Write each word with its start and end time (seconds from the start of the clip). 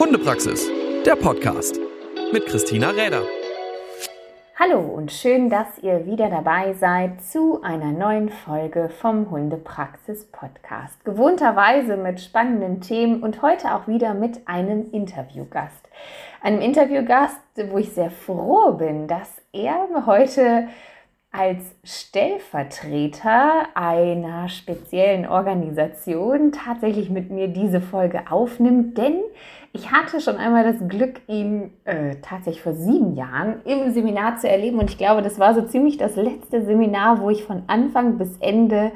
Hundepraxis, 0.00 0.66
der 1.04 1.14
Podcast 1.14 1.78
mit 2.32 2.46
Christina 2.46 2.88
Räder. 2.88 3.20
Hallo 4.58 4.80
und 4.80 5.12
schön, 5.12 5.50
dass 5.50 5.76
ihr 5.82 6.06
wieder 6.06 6.30
dabei 6.30 6.72
seid 6.72 7.22
zu 7.22 7.60
einer 7.60 7.92
neuen 7.92 8.30
Folge 8.30 8.88
vom 8.88 9.30
Hundepraxis 9.30 10.24
Podcast. 10.24 11.04
Gewohnterweise 11.04 11.98
mit 11.98 12.18
spannenden 12.18 12.80
Themen 12.80 13.22
und 13.22 13.42
heute 13.42 13.74
auch 13.74 13.88
wieder 13.88 14.14
mit 14.14 14.48
einem 14.48 14.90
Interviewgast. 14.90 15.86
Einem 16.40 16.62
Interviewgast, 16.62 17.42
wo 17.70 17.76
ich 17.76 17.92
sehr 17.92 18.10
froh 18.10 18.72
bin, 18.72 19.06
dass 19.06 19.42
er 19.52 19.86
heute 20.06 20.68
als 21.32 21.76
Stellvertreter 21.84 23.68
einer 23.74 24.48
speziellen 24.48 25.26
Organisation 25.28 26.50
tatsächlich 26.50 27.08
mit 27.08 27.30
mir 27.30 27.48
diese 27.48 27.80
Folge 27.80 28.24
aufnimmt, 28.30 28.98
denn 28.98 29.20
ich 29.72 29.92
hatte 29.92 30.20
schon 30.20 30.36
einmal 30.36 30.64
das 30.64 30.88
Glück, 30.88 31.20
ihn 31.28 31.70
äh, 31.84 32.16
tatsächlich 32.22 32.62
vor 32.62 32.74
sieben 32.74 33.14
Jahren 33.14 33.60
im 33.64 33.92
Seminar 33.92 34.36
zu 34.36 34.48
erleben. 34.48 34.80
Und 34.80 34.90
ich 34.90 34.98
glaube, 34.98 35.22
das 35.22 35.38
war 35.38 35.54
so 35.54 35.62
ziemlich 35.62 35.96
das 35.96 36.16
letzte 36.16 36.64
Seminar, 36.64 37.20
wo 37.20 37.30
ich 37.30 37.44
von 37.44 37.62
Anfang 37.68 38.18
bis 38.18 38.36
Ende 38.40 38.90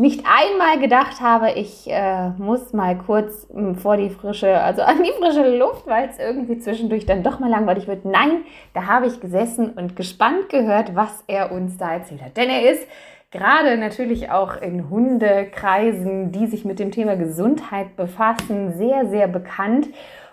nicht 0.00 0.24
einmal 0.24 0.78
gedacht 0.78 1.20
habe, 1.20 1.50
ich 1.50 1.86
äh, 1.86 2.30
muss 2.38 2.72
mal 2.72 2.96
kurz 2.96 3.46
hm, 3.52 3.74
vor 3.74 3.98
die 3.98 4.08
frische, 4.08 4.58
also 4.58 4.80
an 4.80 5.02
die 5.02 5.12
frische 5.12 5.58
Luft, 5.58 5.86
weil 5.86 6.08
es 6.08 6.18
irgendwie 6.18 6.58
zwischendurch 6.58 7.04
dann 7.04 7.22
doch 7.22 7.38
mal 7.38 7.50
langweilig 7.50 7.86
wird. 7.86 8.06
Nein, 8.06 8.44
da 8.72 8.86
habe 8.86 9.06
ich 9.06 9.20
gesessen 9.20 9.74
und 9.74 9.96
gespannt 9.96 10.48
gehört, 10.48 10.96
was 10.96 11.22
er 11.26 11.52
uns 11.52 11.76
da 11.76 11.92
erzählt 11.92 12.22
hat. 12.22 12.38
Denn 12.38 12.48
er 12.48 12.72
ist 12.72 12.86
gerade 13.30 13.76
natürlich 13.76 14.30
auch 14.30 14.56
in 14.62 14.88
Hundekreisen, 14.88 16.32
die 16.32 16.46
sich 16.46 16.64
mit 16.64 16.78
dem 16.78 16.92
Thema 16.92 17.16
Gesundheit 17.16 17.94
befassen, 17.96 18.72
sehr, 18.78 19.04
sehr 19.04 19.28
bekannt. 19.28 19.88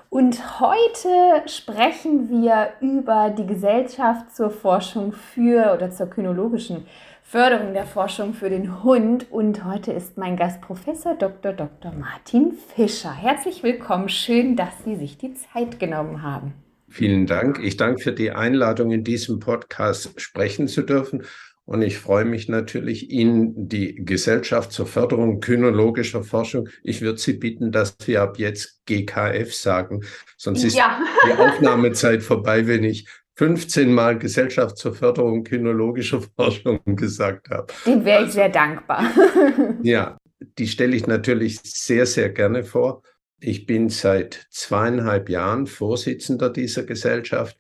Und 0.10 0.62
heute 0.62 1.44
sprechen 1.48 2.30
wir 2.30 2.70
über 2.80 3.32
die 3.38 3.46
Gesellschaft 3.46 4.34
zur 4.34 4.50
Forschung 4.50 5.12
für 5.12 5.74
oder 5.74 5.92
zur 5.92 6.10
kynologischen 6.10 6.86
Förderung 7.30 7.74
der 7.74 7.86
Forschung 7.86 8.34
für 8.34 8.50
den 8.50 8.84
Hund. 8.84 9.30
Und 9.30 9.66
heute 9.66 9.92
ist 9.92 10.18
mein 10.18 10.38
Gast 10.38 10.62
Professor 10.62 11.14
Dr. 11.14 11.52
Dr. 11.52 11.92
Martin 11.92 12.54
Fischer. 12.54 13.14
Herzlich 13.14 13.64
willkommen. 13.64 14.08
Schön, 14.08 14.56
dass 14.56 14.86
Sie 14.86 14.96
sich 14.96 15.18
die 15.18 15.34
Zeit 15.34 15.78
genommen 15.78 16.22
haben. 16.22 16.54
Vielen 16.88 17.26
Dank. 17.26 17.60
Ich 17.62 17.76
danke 17.76 18.02
für 18.02 18.14
die 18.14 18.32
Einladung, 18.32 18.92
in 18.92 19.04
diesem 19.04 19.42
Podcast 19.42 20.22
sprechen 20.22 20.70
zu 20.70 20.84
dürfen. 20.84 21.24
Und 21.66 21.82
ich 21.82 21.98
freue 21.98 22.24
mich 22.24 22.48
natürlich, 22.48 23.12
Ihnen 23.12 23.68
die 23.68 23.96
Gesellschaft 23.96 24.72
zur 24.72 24.86
Förderung 24.86 25.42
kynologischer 25.42 26.24
Forschung, 26.24 26.70
ich 26.82 27.02
würde 27.02 27.20
Sie 27.20 27.34
bitten, 27.34 27.74
dass 27.74 27.98
wir 28.06 28.22
ab 28.22 28.40
jetzt 28.40 28.86
GKF 28.86 29.54
sagen, 29.54 30.06
sonst 30.38 30.64
ist 30.64 30.78
ja. 30.78 31.02
die 31.28 31.34
Aufnahmezeit 31.38 32.24
vorbei, 32.24 32.68
wenn 32.68 32.86
ich 32.86 33.06
15 33.38 33.94
Mal 33.94 34.18
Gesellschaft 34.18 34.78
zur 34.78 34.96
Förderung 34.96 35.44
kynologischer 35.44 36.22
Forschung 36.36 36.82
gesagt 36.86 37.50
habe. 37.50 37.72
Dem 37.86 38.04
wäre 38.04 38.26
ich 38.26 38.32
sehr 38.32 38.50
dankbar. 38.50 39.12
ja, 39.84 40.18
die 40.58 40.68
stelle 40.68 40.96
ich 40.96 41.06
natürlich 41.06 41.60
sehr, 41.62 42.08
sehr 42.08 42.30
gerne 42.30 42.64
vor. 42.64 43.04
Ich 43.40 43.68
bin 43.68 43.90
seit 43.90 44.48
zweieinhalb 44.50 45.30
Jahren 45.30 45.68
Vorsitzender 45.68 46.50
dieser 46.50 46.84
Gesellschaft 46.84 47.56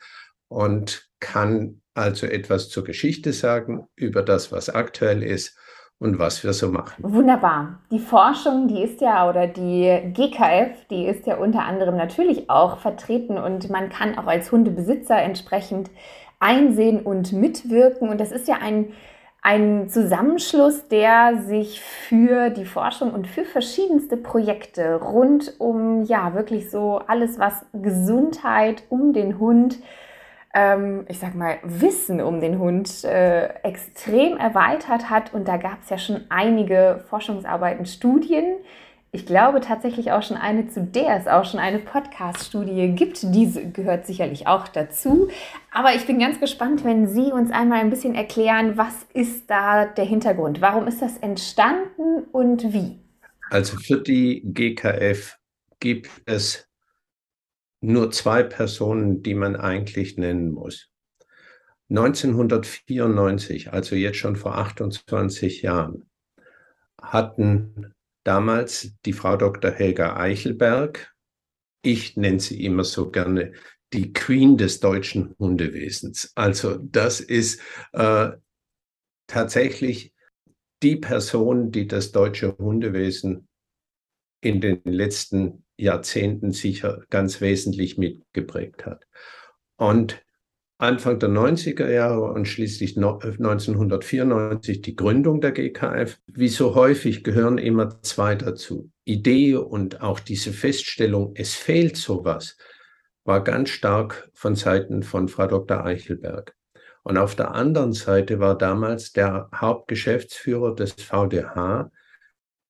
und 0.47 1.07
kann 1.19 1.81
also 1.93 2.25
etwas 2.25 2.69
zur 2.69 2.83
Geschichte 2.83 3.31
sagen 3.31 3.87
über 3.95 4.23
das, 4.23 4.51
was 4.51 4.69
aktuell 4.69 5.21
ist 5.21 5.55
und 5.99 6.19
was 6.19 6.43
wir 6.43 6.53
so 6.53 6.69
machen. 6.69 7.03
Wunderbar. 7.03 7.79
Die 7.91 7.99
Forschung, 7.99 8.67
die 8.67 8.83
ist 8.83 9.01
ja, 9.01 9.27
oder 9.29 9.47
die 9.47 10.13
GKF, 10.13 10.85
die 10.89 11.05
ist 11.05 11.25
ja 11.25 11.37
unter 11.37 11.63
anderem 11.63 11.97
natürlich 11.97 12.49
auch 12.49 12.77
vertreten 12.77 13.37
und 13.37 13.69
man 13.69 13.89
kann 13.89 14.17
auch 14.17 14.27
als 14.27 14.51
Hundebesitzer 14.51 15.17
entsprechend 15.17 15.89
einsehen 16.39 17.01
und 17.01 17.33
mitwirken. 17.33 18.09
Und 18.09 18.21
das 18.21 18.31
ist 18.31 18.47
ja 18.47 18.57
ein, 18.61 18.93
ein 19.41 19.89
Zusammenschluss, 19.89 20.87
der 20.87 21.41
sich 21.47 21.81
für 21.81 22.51
die 22.51 22.65
Forschung 22.65 23.11
und 23.11 23.25
für 23.27 23.43
verschiedenste 23.43 24.17
Projekte 24.17 25.01
rund 25.01 25.55
um, 25.57 26.03
ja, 26.03 26.35
wirklich 26.35 26.69
so 26.69 27.01
alles, 27.07 27.39
was 27.39 27.65
Gesundheit 27.73 28.83
um 28.89 29.13
den 29.13 29.39
Hund 29.39 29.79
ähm, 30.53 31.05
ich 31.07 31.19
sag 31.19 31.35
mal, 31.35 31.57
Wissen 31.63 32.21
um 32.21 32.41
den 32.41 32.59
Hund 32.59 33.03
äh, 33.03 33.47
extrem 33.63 34.37
erweitert 34.37 35.09
hat. 35.09 35.33
Und 35.33 35.47
da 35.47 35.57
gab 35.57 35.81
es 35.83 35.89
ja 35.89 35.97
schon 35.97 36.21
einige 36.29 37.03
Forschungsarbeiten, 37.09 37.85
Studien. 37.85 38.57
Ich 39.11 39.25
glaube 39.25 39.61
tatsächlich 39.61 40.11
auch 40.11 40.21
schon 40.21 40.37
eine, 40.37 40.67
zu 40.67 40.83
der 40.83 41.15
es 41.15 41.27
auch 41.27 41.45
schon 41.45 41.59
eine 41.59 41.79
Podcast-Studie 41.79 42.89
gibt. 42.89 43.19
Diese 43.33 43.69
gehört 43.71 44.05
sicherlich 44.05 44.47
auch 44.47 44.67
dazu. 44.67 45.29
Aber 45.71 45.95
ich 45.95 46.05
bin 46.05 46.19
ganz 46.19 46.39
gespannt, 46.39 46.83
wenn 46.83 47.07
Sie 47.07 47.31
uns 47.31 47.51
einmal 47.51 47.79
ein 47.79 47.89
bisschen 47.89 48.15
erklären, 48.15 48.77
was 48.77 49.05
ist 49.13 49.49
da 49.49 49.85
der 49.85 50.05
Hintergrund? 50.05 50.61
Warum 50.61 50.87
ist 50.87 51.01
das 51.01 51.17
entstanden 51.17 52.25
und 52.31 52.73
wie? 52.73 52.99
Also 53.49 53.77
für 53.77 54.01
die 54.01 54.41
GKF 54.43 55.37
gibt 55.79 56.09
es 56.25 56.66
nur 57.81 58.11
zwei 58.11 58.43
Personen, 58.43 59.21
die 59.23 59.35
man 59.35 59.55
eigentlich 59.55 60.17
nennen 60.17 60.51
muss. 60.51 60.89
1994, 61.89 63.71
also 63.71 63.95
jetzt 63.95 64.17
schon 64.17 64.35
vor 64.35 64.57
28 64.57 65.61
Jahren, 65.61 66.09
hatten 67.01 67.93
damals 68.23 68.91
die 69.05 69.13
Frau 69.13 69.37
Dr. 69.37 69.71
Helga 69.71 70.17
Eichelberg, 70.17 71.13
ich 71.81 72.17
nenne 72.17 72.39
sie 72.39 72.65
immer 72.65 72.83
so 72.83 73.09
gerne 73.09 73.53
die 73.93 74.11
Queen 74.11 74.57
des 74.57 74.81
deutschen 74.81 75.35
Hundewesens. 75.39 76.33
Also 76.35 76.77
das 76.77 77.21
ist 77.21 77.61
äh, 77.93 78.31
tatsächlich 79.27 80.13
die 80.83 80.97
Person, 80.97 81.71
die 81.71 81.87
das 81.87 82.11
deutsche 82.11 82.57
Hundewesen 82.57 83.47
in 84.41 84.59
den 84.59 84.81
letzten 84.83 85.63
Jahrzehnten 85.77 86.51
sicher 86.51 87.03
ganz 87.09 87.39
wesentlich 87.41 87.97
mitgeprägt 87.97 88.85
hat. 88.85 89.07
Und 89.77 90.23
Anfang 90.79 91.17
der 91.17 91.29
90er 91.29 91.89
Jahre 91.89 92.31
und 92.33 92.47
schließlich 92.47 92.97
1994 92.97 94.81
die 94.81 94.95
Gründung 94.95 95.41
der 95.41 95.51
GKF. 95.51 96.19
Wie 96.27 96.49
so 96.49 96.75
häufig 96.75 97.23
gehören 97.23 97.57
immer 97.57 98.03
zwei 98.03 98.35
dazu. 98.35 98.91
Idee 99.03 99.55
und 99.55 100.01
auch 100.01 100.19
diese 100.19 100.53
Feststellung, 100.53 101.31
es 101.35 101.55
fehlt 101.55 101.97
sowas, 101.97 102.57
war 103.23 103.43
ganz 103.43 103.69
stark 103.69 104.29
von 104.35 104.55
Seiten 104.55 105.01
von 105.01 105.27
Frau 105.29 105.47
Dr. 105.47 105.83
Eichelberg. 105.83 106.55
Und 107.01 107.17
auf 107.17 107.35
der 107.35 107.55
anderen 107.55 107.93
Seite 107.93 108.39
war 108.39 108.55
damals 108.55 109.13
der 109.13 109.49
Hauptgeschäftsführer 109.55 110.75
des 110.75 110.91
VDH, 110.91 111.89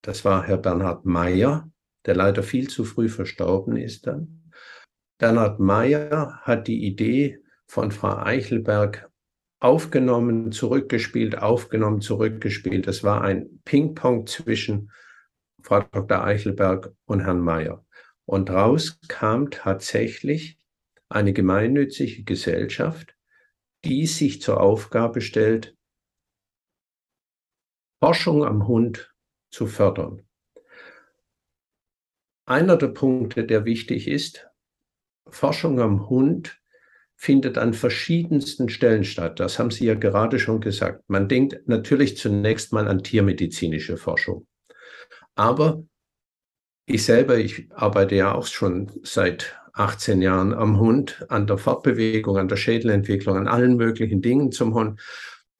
das 0.00 0.24
war 0.24 0.44
Herr 0.44 0.58
Bernhard 0.58 1.04
Meyer, 1.04 1.68
der 2.06 2.14
leider 2.14 2.42
viel 2.42 2.68
zu 2.68 2.84
früh 2.84 3.08
verstorben 3.08 3.76
ist 3.76 4.06
dann. 4.06 4.52
Bernhard 5.18 5.58
Meyer 5.58 6.40
hat 6.42 6.68
die 6.68 6.84
Idee 6.84 7.42
von 7.66 7.90
Frau 7.90 8.16
Eichelberg 8.16 9.10
aufgenommen, 9.60 10.52
zurückgespielt, 10.52 11.38
aufgenommen, 11.38 12.00
zurückgespielt. 12.00 12.86
Das 12.86 13.02
war 13.02 13.22
ein 13.22 13.60
Ping-Pong 13.64 14.26
zwischen 14.26 14.92
Frau 15.62 15.80
Dr. 15.80 16.24
Eichelberg 16.24 16.92
und 17.06 17.20
Herrn 17.20 17.40
Meyer. 17.40 17.84
Und 18.24 18.50
raus 18.50 19.00
kam 19.08 19.50
tatsächlich 19.50 20.58
eine 21.08 21.32
gemeinnützige 21.32 22.22
Gesellschaft, 22.22 23.16
die 23.84 24.06
sich 24.06 24.42
zur 24.42 24.60
Aufgabe 24.60 25.20
stellt, 25.20 25.76
Forschung 28.00 28.44
am 28.44 28.68
Hund 28.68 29.12
zu 29.50 29.66
fördern. 29.66 30.27
Einer 32.48 32.78
der 32.78 32.88
Punkte, 32.88 33.44
der 33.44 33.66
wichtig 33.66 34.08
ist, 34.08 34.48
Forschung 35.28 35.80
am 35.80 36.08
Hund 36.08 36.58
findet 37.14 37.58
an 37.58 37.74
verschiedensten 37.74 38.70
Stellen 38.70 39.04
statt. 39.04 39.38
Das 39.38 39.58
haben 39.58 39.70
Sie 39.70 39.84
ja 39.84 39.92
gerade 39.92 40.38
schon 40.38 40.62
gesagt. 40.62 41.02
Man 41.08 41.28
denkt 41.28 41.68
natürlich 41.68 42.16
zunächst 42.16 42.72
mal 42.72 42.88
an 42.88 43.02
tiermedizinische 43.02 43.98
Forschung. 43.98 44.46
Aber 45.34 45.84
ich 46.86 47.04
selber, 47.04 47.36
ich 47.36 47.68
arbeite 47.74 48.14
ja 48.14 48.34
auch 48.34 48.46
schon 48.46 48.92
seit 49.02 49.60
18 49.74 50.22
Jahren 50.22 50.54
am 50.54 50.80
Hund, 50.80 51.26
an 51.28 51.46
der 51.46 51.58
Fortbewegung, 51.58 52.38
an 52.38 52.48
der 52.48 52.56
Schädelentwicklung, 52.56 53.36
an 53.36 53.46
allen 53.46 53.76
möglichen 53.76 54.22
Dingen 54.22 54.52
zum 54.52 54.72
Hund. 54.72 54.98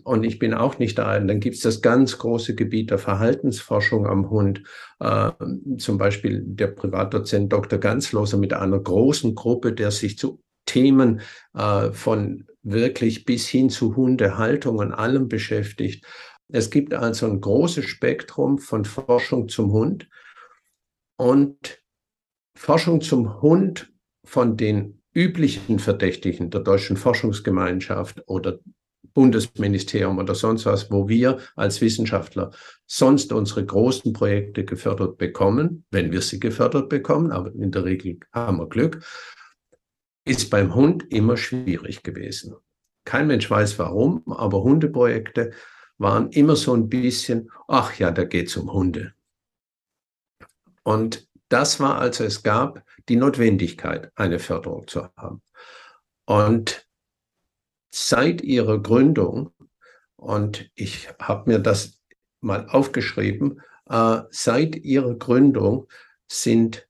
Und 0.09 0.25
ich 0.25 0.39
bin 0.39 0.55
auch 0.55 0.79
nicht 0.79 0.97
da. 0.97 1.21
Dann 1.21 1.39
gibt 1.39 1.57
es 1.57 1.61
das 1.61 1.83
ganz 1.83 2.17
große 2.17 2.55
Gebiet 2.55 2.91
der 2.91 2.97
Verhaltensforschung 2.97 4.07
am 4.07 4.31
Hund. 4.31 4.63
Äh, 5.01 5.33
zum 5.77 5.99
Beispiel 5.99 6.43
der 6.47 6.69
Privatdozent 6.69 7.53
Dr. 7.53 7.79
Ganzloser 7.79 8.39
mit 8.39 8.55
einer 8.55 8.79
großen 8.79 9.35
Gruppe, 9.35 9.75
der 9.75 9.91
sich 9.91 10.17
zu 10.17 10.43
Themen 10.65 11.21
äh, 11.53 11.91
von 11.93 12.47
wirklich 12.63 13.27
bis 13.27 13.49
hin 13.49 13.69
zu 13.69 13.97
Hundehaltung 13.97 14.79
und 14.79 14.95
allem 14.95 15.29
beschäftigt. 15.29 16.07
Es 16.51 16.71
gibt 16.71 16.95
also 16.95 17.27
ein 17.27 17.43
großes 17.43 17.85
Spektrum 17.85 18.57
von 18.57 18.87
Forschung 18.87 19.51
zum 19.51 19.73
Hund. 19.73 20.09
Und 21.19 21.83
Forschung 22.57 23.03
zum 23.03 23.43
Hund 23.43 23.93
von 24.25 24.57
den 24.57 25.03
üblichen 25.13 25.79
Verdächtigen 25.79 26.49
der 26.49 26.63
deutschen 26.63 26.97
Forschungsgemeinschaft 26.97 28.23
oder 28.27 28.59
Bundesministerium 29.15 30.19
oder 30.19 30.35
sonst 30.35 30.67
was, 30.67 30.91
wo 30.91 31.09
wir 31.09 31.39
als 31.57 31.81
Wissenschaftler 31.81 32.51
sonst 32.87 33.33
unsere 33.33 33.65
großen 33.65 34.13
Projekte 34.13 34.65
gefördert 34.65 35.19
bekommen, 35.19 35.85
wenn 35.91 36.13
wir 36.13 36.23
sie 36.23 36.41
gefördert 36.41 36.89
bekommen, 36.89 37.33
aber 37.33 37.53
in 37.55 37.71
der 37.71 37.85
Regel 37.85 38.19
haben 38.33 38.59
wir 38.59 38.69
Glück, 38.69 39.05
ist 40.25 40.51
beim 40.51 40.75
Hund 40.75 41.07
immer 41.11 41.37
schwierig 41.37 42.03
gewesen. 42.03 42.55
Kein 43.05 43.27
Mensch 43.27 43.51
weiß 43.51 43.79
warum, 43.79 44.23
aber 44.27 44.63
Hundeprojekte 44.63 45.53
waren 45.97 46.31
immer 46.31 46.57
so 46.57 46.75
ein 46.75 46.89
bisschen, 46.89 47.51
ach 47.67 47.99
ja, 47.99 48.11
da 48.11 48.25
geht 48.25 48.49
es 48.49 48.57
um 48.57 48.73
Hunde. 48.73 49.15
Und 50.83 51.29
das 51.49 51.81
war 51.81 51.99
also, 51.99 52.25
es 52.25 52.43
gab 52.43 52.85
die 53.09 53.17
Notwendigkeit, 53.17 54.13
eine 54.15 54.39
Förderung 54.39 54.87
zu 54.87 55.09
haben. 55.17 55.43
Und 56.27 56.88
seit 57.91 58.43
ihrer 58.43 58.83
Gründung, 58.83 59.51
und 60.17 60.71
ich 60.75 61.09
habe 61.21 61.51
mir 61.51 61.59
das 61.59 62.01
mal 62.41 62.67
aufgeschrieben, 62.69 63.61
äh, 63.89 64.23
seit 64.31 64.77
ihrer 64.77 65.15
Gründung 65.15 65.87
sind 66.27 66.89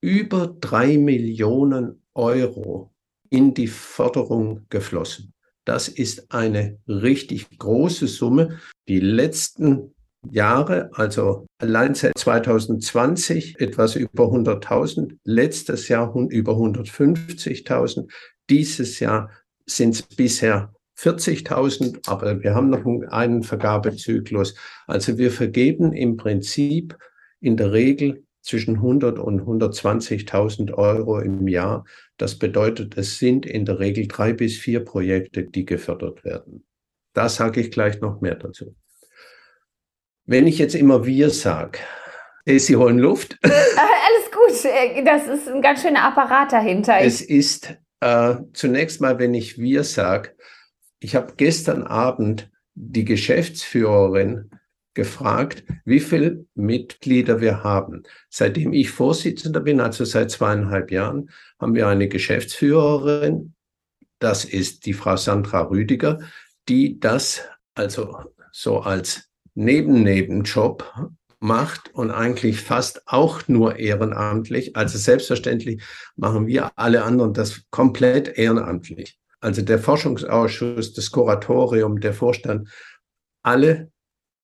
über 0.00 0.56
drei 0.60 0.96
Millionen 0.96 2.02
Euro 2.14 2.92
in 3.30 3.54
die 3.54 3.66
Förderung 3.66 4.66
geflossen. 4.68 5.34
Das 5.64 5.88
ist 5.88 6.32
eine 6.32 6.78
richtig 6.88 7.58
große 7.58 8.06
Summe. 8.06 8.58
Die 8.88 9.00
letzten 9.00 9.94
Jahre, 10.30 10.90
also 10.94 11.46
allein 11.58 11.94
seit 11.94 12.16
2020 12.16 13.60
etwas 13.60 13.94
über 13.94 14.24
100.000, 14.24 15.18
letztes 15.24 15.88
Jahr 15.88 16.14
über 16.30 16.52
150.000, 16.52 18.10
dieses 18.48 18.98
Jahr 18.98 19.30
sind 19.70 19.94
es 19.94 20.02
bisher 20.02 20.72
40.000, 20.98 22.08
aber 22.08 22.42
wir 22.42 22.54
haben 22.54 22.70
noch 22.70 22.84
einen 23.10 23.42
Vergabezyklus. 23.42 24.54
Also 24.86 25.16
wir 25.16 25.30
vergeben 25.30 25.92
im 25.92 26.16
Prinzip 26.16 26.96
in 27.40 27.56
der 27.56 27.72
Regel 27.72 28.24
zwischen 28.42 28.76
100 28.76 29.18
und 29.18 29.42
120.000 29.42 30.74
Euro 30.74 31.20
im 31.20 31.46
Jahr. 31.46 31.84
Das 32.16 32.36
bedeutet, 32.36 32.96
es 32.96 33.18
sind 33.18 33.46
in 33.46 33.64
der 33.64 33.78
Regel 33.78 34.08
drei 34.08 34.32
bis 34.32 34.56
vier 34.56 34.84
Projekte, 34.84 35.44
die 35.44 35.64
gefördert 35.64 36.24
werden. 36.24 36.66
Da 37.14 37.28
sage 37.28 37.60
ich 37.60 37.70
gleich 37.70 38.00
noch 38.00 38.20
mehr 38.20 38.34
dazu. 38.34 38.74
Wenn 40.24 40.46
ich 40.46 40.58
jetzt 40.58 40.74
immer 40.74 41.06
wir 41.06 41.30
sage, 41.30 41.78
Sie 42.46 42.76
holen 42.76 42.98
Luft. 42.98 43.38
Alles 43.42 44.30
gut, 44.32 45.04
das 45.04 45.26
ist 45.26 45.48
ein 45.48 45.60
ganz 45.60 45.82
schöner 45.82 46.04
Apparat 46.04 46.50
dahinter. 46.52 46.98
Es 46.98 47.20
ist 47.20 47.76
äh, 48.00 48.36
zunächst 48.52 49.00
mal, 49.00 49.18
wenn 49.18 49.34
ich 49.34 49.58
wir 49.58 49.84
sage, 49.84 50.30
ich 51.00 51.14
habe 51.14 51.34
gestern 51.36 51.82
Abend 51.82 52.50
die 52.74 53.04
Geschäftsführerin 53.04 54.50
gefragt, 54.94 55.64
wie 55.84 56.00
viele 56.00 56.44
Mitglieder 56.54 57.40
wir 57.40 57.62
haben. 57.62 58.02
Seitdem 58.30 58.72
ich 58.72 58.90
Vorsitzender 58.90 59.60
bin, 59.60 59.80
also 59.80 60.04
seit 60.04 60.30
zweieinhalb 60.30 60.90
Jahren, 60.90 61.30
haben 61.60 61.74
wir 61.74 61.86
eine 61.86 62.08
Geschäftsführerin, 62.08 63.54
das 64.18 64.44
ist 64.44 64.86
die 64.86 64.94
Frau 64.94 65.16
Sandra 65.16 65.62
Rüdiger, 65.62 66.18
die 66.68 66.98
das 66.98 67.42
also 67.74 68.18
so 68.50 68.80
als 68.80 69.30
Neben-Nebenjob 69.54 71.10
macht 71.40 71.94
und 71.94 72.10
eigentlich 72.10 72.60
fast 72.60 73.02
auch 73.06 73.48
nur 73.48 73.78
ehrenamtlich. 73.78 74.76
Also 74.76 74.98
selbstverständlich 74.98 75.82
machen 76.16 76.46
wir 76.46 76.70
alle 76.76 77.04
anderen 77.04 77.34
das 77.34 77.62
komplett 77.70 78.38
ehrenamtlich. 78.38 79.18
Also 79.40 79.62
der 79.62 79.78
Forschungsausschuss, 79.78 80.92
das 80.94 81.10
Kuratorium, 81.10 82.00
der 82.00 82.12
Vorstand, 82.12 82.68
alle 83.42 83.90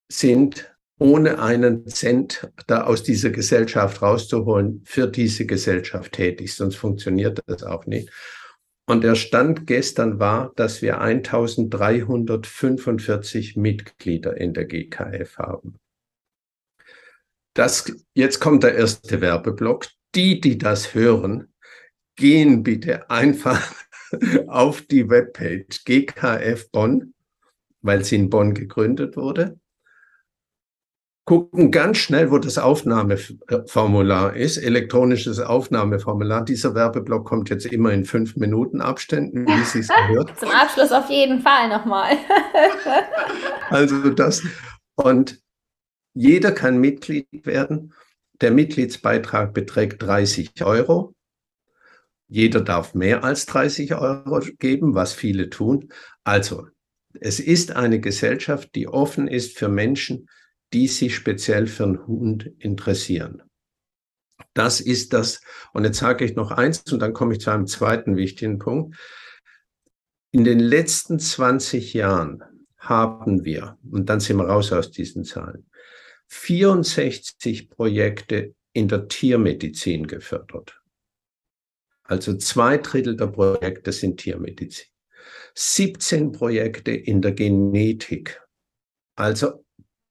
sind 0.08 0.70
ohne 1.00 1.40
einen 1.40 1.88
Cent 1.88 2.48
da 2.68 2.84
aus 2.84 3.02
dieser 3.02 3.30
Gesellschaft 3.30 4.00
rauszuholen, 4.00 4.82
für 4.84 5.08
diese 5.08 5.46
Gesellschaft 5.46 6.12
tätig, 6.12 6.54
sonst 6.54 6.76
funktioniert 6.76 7.40
das 7.46 7.64
auch 7.64 7.86
nicht. 7.86 8.08
Und 8.86 9.02
der 9.02 9.14
Stand 9.14 9.66
gestern 9.66 10.20
war, 10.20 10.52
dass 10.56 10.82
wir 10.82 11.00
1345 11.00 13.56
Mitglieder 13.56 14.36
in 14.36 14.52
der 14.52 14.66
GKF 14.66 15.38
haben. 15.38 15.78
Das, 17.54 17.90
jetzt 18.14 18.40
kommt 18.40 18.64
der 18.64 18.74
erste 18.74 19.20
Werbeblock. 19.20 19.86
Die, 20.14 20.40
die 20.40 20.58
das 20.58 20.94
hören, 20.94 21.52
gehen 22.16 22.62
bitte 22.62 23.10
einfach 23.10 23.72
auf 24.48 24.82
die 24.82 25.08
Webpage 25.08 25.84
GKF 25.84 26.70
Bonn, 26.70 27.14
weil 27.80 28.04
sie 28.04 28.16
in 28.16 28.30
Bonn 28.30 28.54
gegründet 28.54 29.16
wurde. 29.16 29.58
Gucken 31.26 31.70
ganz 31.70 31.96
schnell, 31.98 32.30
wo 32.30 32.38
das 32.38 32.58
Aufnahmeformular 32.58 34.36
ist, 34.36 34.58
elektronisches 34.58 35.40
Aufnahmeformular. 35.40 36.44
Dieser 36.44 36.74
Werbeblock 36.74 37.24
kommt 37.24 37.48
jetzt 37.48 37.64
immer 37.64 37.92
in 37.92 38.04
fünf 38.04 38.36
Minuten 38.36 38.82
Abständen, 38.82 39.46
wie 39.46 39.64
Sie 39.64 39.78
es 39.78 39.88
gehört. 39.88 40.38
Zum 40.38 40.50
Abschluss 40.50 40.92
auf 40.92 41.08
jeden 41.08 41.40
Fall 41.40 41.68
nochmal. 41.70 42.16
also 43.70 44.10
das. 44.10 44.42
Und 44.96 45.43
jeder 46.14 46.52
kann 46.52 46.78
Mitglied 46.78 47.44
werden. 47.44 47.92
Der 48.40 48.52
Mitgliedsbeitrag 48.52 49.52
beträgt 49.52 50.02
30 50.02 50.64
Euro. 50.64 51.14
Jeder 52.28 52.60
darf 52.60 52.94
mehr 52.94 53.22
als 53.24 53.46
30 53.46 53.94
Euro 53.94 54.40
geben, 54.58 54.94
was 54.94 55.12
viele 55.12 55.50
tun. 55.50 55.92
Also, 56.24 56.68
es 57.20 57.38
ist 57.38 57.72
eine 57.72 58.00
Gesellschaft, 58.00 58.74
die 58.74 58.88
offen 58.88 59.28
ist 59.28 59.58
für 59.58 59.68
Menschen, 59.68 60.28
die 60.72 60.88
sich 60.88 61.14
speziell 61.14 61.66
für 61.66 61.84
einen 61.84 62.06
Hund 62.06 62.50
interessieren. 62.58 63.42
Das 64.52 64.80
ist 64.80 65.12
das. 65.12 65.40
Und 65.72 65.84
jetzt 65.84 65.98
sage 65.98 66.24
ich 66.24 66.34
noch 66.34 66.50
eins 66.50 66.82
und 66.92 67.00
dann 67.00 67.12
komme 67.12 67.34
ich 67.34 67.40
zu 67.40 67.50
einem 67.50 67.66
zweiten 67.66 68.16
wichtigen 68.16 68.58
Punkt. 68.58 68.96
In 70.32 70.44
den 70.44 70.58
letzten 70.58 71.18
20 71.20 71.94
Jahren 71.94 72.42
haben 72.76 73.44
wir, 73.44 73.78
und 73.88 74.08
dann 74.08 74.20
sind 74.20 74.36
wir 74.36 74.46
raus 74.46 74.72
aus 74.72 74.90
diesen 74.90 75.24
Zahlen, 75.24 75.66
64 76.28 77.70
Projekte 77.70 78.54
in 78.72 78.88
der 78.88 79.08
Tiermedizin 79.08 80.06
gefördert. 80.06 80.80
Also 82.02 82.36
zwei 82.36 82.78
Drittel 82.78 83.16
der 83.16 83.28
Projekte 83.28 83.92
sind 83.92 84.18
Tiermedizin. 84.18 84.86
17 85.54 86.32
Projekte 86.32 86.90
in 86.90 87.22
der 87.22 87.32
Genetik. 87.32 88.42
Also 89.16 89.64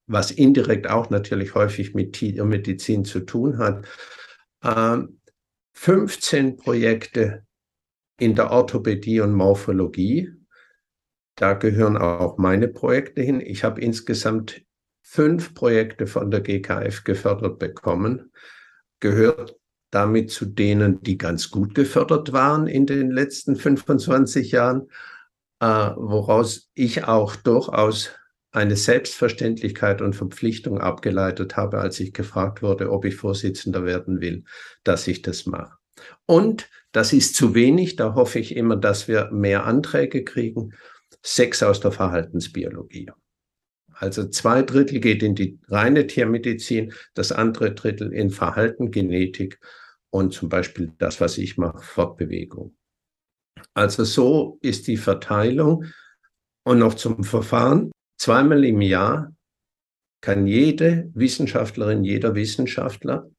was 0.07 0.31
indirekt 0.31 0.89
auch 0.89 1.09
natürlich 1.09 1.55
häufig 1.55 1.93
mit 1.93 2.13
Tiermedizin 2.13 3.05
zu 3.05 3.21
tun 3.21 3.57
hat. 3.57 3.87
15 5.73 6.45
ähm, 6.45 6.57
Projekte 6.57 7.45
in 8.19 8.35
der 8.35 8.51
Orthopädie 8.51 9.21
und 9.21 9.33
Morphologie. 9.33 10.31
Da 11.35 11.53
gehören 11.53 11.97
auch 11.97 12.37
meine 12.37 12.67
Projekte 12.67 13.21
hin. 13.21 13.41
Ich 13.41 13.63
habe 13.63 13.81
insgesamt 13.81 14.63
fünf 15.03 15.53
Projekte 15.53 16.07
von 16.07 16.31
der 16.31 16.41
GKF 16.41 17.03
gefördert 17.03 17.59
bekommen, 17.59 18.31
gehört 18.99 19.55
damit 19.91 20.31
zu 20.31 20.45
denen, 20.45 21.01
die 21.03 21.19
ganz 21.19 21.51
gut 21.51 21.75
gefördert 21.75 22.33
waren 22.33 22.65
in 22.65 22.87
den 22.87 23.11
letzten 23.11 23.55
25 23.55 24.51
Jahren, 24.51 24.87
äh, 25.59 25.65
woraus 25.65 26.71
ich 26.73 27.03
auch 27.03 27.35
durchaus 27.35 28.09
eine 28.51 28.75
Selbstverständlichkeit 28.75 30.01
und 30.01 30.15
Verpflichtung 30.15 30.79
abgeleitet 30.79 31.57
habe, 31.57 31.79
als 31.79 31.99
ich 31.99 32.13
gefragt 32.13 32.61
wurde, 32.61 32.91
ob 32.91 33.05
ich 33.05 33.15
Vorsitzender 33.15 33.85
werden 33.85 34.21
will, 34.21 34.45
dass 34.83 35.07
ich 35.07 35.21
das 35.21 35.45
mache. 35.45 35.77
Und 36.25 36.69
das 36.91 37.13
ist 37.13 37.35
zu 37.35 37.55
wenig, 37.55 37.95
da 37.95 38.15
hoffe 38.15 38.39
ich 38.39 38.55
immer, 38.55 38.77
dass 38.77 39.07
wir 39.07 39.31
mehr 39.31 39.65
Anträge 39.65 40.23
kriegen. 40.23 40.73
Sechs 41.21 41.63
aus 41.63 41.79
der 41.79 41.91
Verhaltensbiologie. 41.91 43.11
Also 44.03 44.27
zwei 44.27 44.63
Drittel 44.63 44.99
geht 44.99 45.23
in 45.23 45.33
die 45.33 45.61
reine 45.69 46.05
Tiermedizin, 46.07 46.91
das 47.13 47.31
andere 47.31 47.73
Drittel 47.73 48.11
in 48.11 48.31
Verhalten, 48.31 48.91
Genetik 48.91 49.61
und 50.09 50.33
zum 50.33 50.49
Beispiel 50.49 50.91
das, 50.97 51.21
was 51.21 51.37
ich 51.37 51.57
mache, 51.57 51.81
Fortbewegung. 51.81 52.75
Also 53.73 54.03
so 54.03 54.57
ist 54.61 54.87
die 54.87 54.97
Verteilung. 54.97 55.85
Und 56.65 56.79
noch 56.79 56.95
zum 56.95 57.23
Verfahren. 57.23 57.91
Zweimal 58.17 58.65
im 58.65 58.81
Jahr 58.81 59.33
kann 60.19 60.47
jede 60.47 61.09
Wissenschaftlerin, 61.13 62.03
jeder 62.03 62.35
Wissenschaftler 62.35 63.29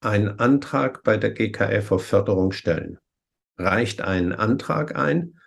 einen 0.00 0.40
Antrag 0.40 1.04
bei 1.04 1.16
der 1.16 1.30
GKF 1.30 1.92
auf 1.92 2.04
Förderung 2.04 2.50
stellen. 2.50 2.98
Reicht 3.56 4.00
einen 4.00 4.32
Antrag 4.32 4.96
ein, 4.96 5.38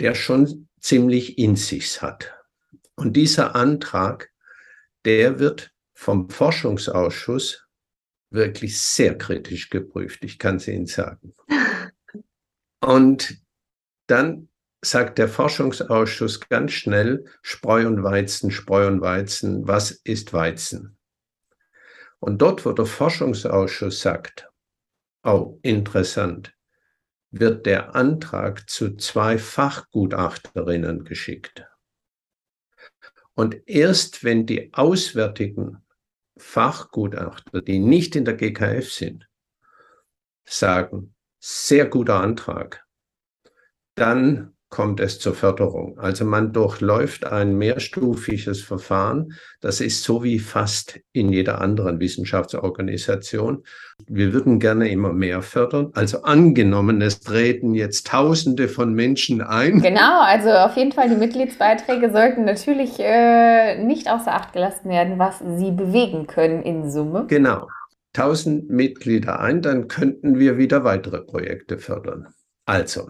der 0.00 0.14
schon 0.14 0.68
ziemlich 0.80 1.36
in 1.36 1.56
sich 1.56 2.00
hat. 2.00 2.41
Und 2.94 3.14
dieser 3.14 3.54
Antrag, 3.54 4.30
der 5.04 5.38
wird 5.38 5.72
vom 5.94 6.28
Forschungsausschuss 6.30 7.66
wirklich 8.30 8.80
sehr 8.80 9.16
kritisch 9.16 9.70
geprüft, 9.70 10.24
ich 10.24 10.38
kann 10.38 10.56
es 10.56 10.68
Ihnen 10.68 10.86
sagen. 10.86 11.34
Und 12.80 13.38
dann 14.06 14.48
sagt 14.84 15.18
der 15.18 15.28
Forschungsausschuss 15.28 16.40
ganz 16.48 16.72
schnell, 16.72 17.24
Spreu 17.40 17.86
und 17.86 18.02
Weizen, 18.02 18.50
Spreu 18.50 18.88
und 18.88 19.00
Weizen, 19.00 19.68
was 19.68 19.92
ist 19.92 20.32
Weizen? 20.32 20.98
Und 22.18 22.42
dort, 22.42 22.66
wo 22.66 22.72
der 22.72 22.86
Forschungsausschuss 22.86 24.00
sagt, 24.00 24.50
oh, 25.22 25.58
interessant, 25.62 26.52
wird 27.30 27.64
der 27.64 27.94
Antrag 27.94 28.68
zu 28.68 28.96
zwei 28.96 29.38
Fachgutachterinnen 29.38 31.04
geschickt. 31.04 31.66
Und 33.42 33.68
erst 33.68 34.22
wenn 34.22 34.46
die 34.46 34.72
auswärtigen 34.72 35.78
Fachgutachter, 36.36 37.60
die 37.60 37.80
nicht 37.80 38.14
in 38.14 38.24
der 38.24 38.34
GKF 38.34 38.88
sind, 38.92 39.28
sagen, 40.44 41.16
sehr 41.40 41.86
guter 41.86 42.20
Antrag, 42.20 42.86
dann 43.96 44.51
kommt 44.72 45.00
es 45.00 45.18
zur 45.18 45.34
Förderung. 45.34 45.98
Also 45.98 46.24
man 46.24 46.52
durchläuft 46.52 47.26
ein 47.26 47.56
mehrstufiges 47.56 48.62
Verfahren. 48.62 49.34
Das 49.60 49.82
ist 49.82 50.02
so 50.02 50.24
wie 50.24 50.38
fast 50.38 50.98
in 51.12 51.30
jeder 51.30 51.60
anderen 51.60 52.00
Wissenschaftsorganisation. 52.00 53.64
Wir 54.08 54.32
würden 54.32 54.58
gerne 54.58 54.88
immer 54.88 55.12
mehr 55.12 55.42
fördern. 55.42 55.90
Also 55.92 56.22
angenommen, 56.22 57.02
es 57.02 57.20
treten 57.20 57.74
jetzt 57.74 58.06
Tausende 58.06 58.66
von 58.66 58.94
Menschen 58.94 59.42
ein. 59.42 59.82
Genau, 59.82 60.22
also 60.22 60.48
auf 60.48 60.74
jeden 60.76 60.92
Fall 60.92 61.10
die 61.10 61.16
Mitgliedsbeiträge 61.16 62.10
sollten 62.10 62.46
natürlich 62.46 62.98
äh, 62.98 63.76
nicht 63.84 64.08
außer 64.08 64.32
Acht 64.32 64.54
gelassen 64.54 64.88
werden, 64.88 65.18
was 65.18 65.38
sie 65.58 65.70
bewegen 65.70 66.26
können 66.26 66.62
in 66.62 66.90
Summe. 66.90 67.26
Genau. 67.28 67.68
Tausend 68.14 68.70
Mitglieder 68.70 69.38
ein, 69.40 69.60
dann 69.60 69.86
könnten 69.86 70.38
wir 70.38 70.56
wieder 70.56 70.82
weitere 70.82 71.20
Projekte 71.20 71.78
fördern. 71.78 72.28
Also, 72.64 73.08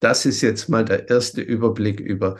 das 0.00 0.26
ist 0.26 0.40
jetzt 0.42 0.68
mal 0.68 0.84
der 0.84 1.08
erste 1.08 1.40
Überblick 1.40 2.00
über 2.00 2.36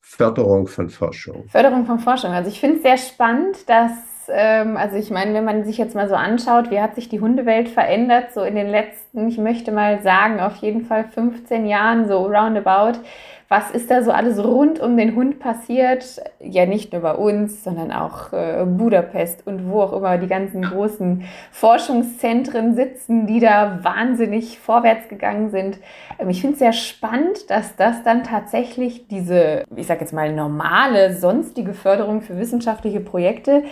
Förderung 0.00 0.66
von 0.66 0.88
Forschung. 0.88 1.48
Förderung 1.48 1.84
von 1.84 1.98
Forschung. 1.98 2.30
Also 2.30 2.50
ich 2.50 2.60
finde 2.60 2.76
es 2.76 2.82
sehr 2.82 2.96
spannend, 2.96 3.68
dass, 3.68 3.92
ähm, 4.30 4.76
also 4.76 4.96
ich 4.96 5.10
meine, 5.10 5.34
wenn 5.34 5.44
man 5.44 5.64
sich 5.64 5.78
jetzt 5.78 5.94
mal 5.94 6.08
so 6.08 6.14
anschaut, 6.14 6.70
wie 6.70 6.80
hat 6.80 6.94
sich 6.94 7.08
die 7.08 7.20
Hundewelt 7.20 7.68
verändert, 7.68 8.32
so 8.34 8.42
in 8.42 8.54
den 8.54 8.68
letzten, 8.68 9.28
ich 9.28 9.38
möchte 9.38 9.72
mal 9.72 10.02
sagen, 10.02 10.40
auf 10.40 10.56
jeden 10.56 10.84
Fall 10.84 11.04
15 11.04 11.66
Jahren, 11.66 12.08
so 12.08 12.26
roundabout 12.26 13.00
was 13.48 13.70
ist 13.70 13.90
da 13.90 14.02
so 14.02 14.10
alles 14.10 14.38
rund 14.44 14.78
um 14.78 14.98
den 14.98 15.16
Hund 15.16 15.38
passiert? 15.38 16.20
Ja, 16.38 16.66
nicht 16.66 16.92
nur 16.92 17.00
bei 17.00 17.14
uns, 17.14 17.64
sondern 17.64 17.92
auch 17.92 18.32
äh, 18.34 18.64
Budapest 18.66 19.46
und 19.46 19.70
wo 19.70 19.80
auch 19.80 19.94
immer 19.94 20.18
die 20.18 20.26
ganzen 20.26 20.62
großen 20.62 21.24
Forschungszentren 21.50 22.74
sitzen, 22.74 23.26
die 23.26 23.40
da 23.40 23.78
wahnsinnig 23.82 24.58
vorwärts 24.58 25.08
gegangen 25.08 25.50
sind. 25.50 25.78
Ähm, 26.18 26.28
ich 26.28 26.42
finde 26.42 26.54
es 26.54 26.58
sehr 26.58 26.74
spannend, 26.74 27.48
dass 27.48 27.74
das 27.76 28.02
dann 28.02 28.22
tatsächlich 28.22 29.08
diese, 29.08 29.64
ich 29.74 29.86
sage 29.86 30.00
jetzt 30.00 30.12
mal, 30.12 30.30
normale, 30.30 31.14
sonstige 31.14 31.72
Förderung 31.72 32.20
für 32.20 32.38
wissenschaftliche 32.38 33.00
Projekte 33.00 33.62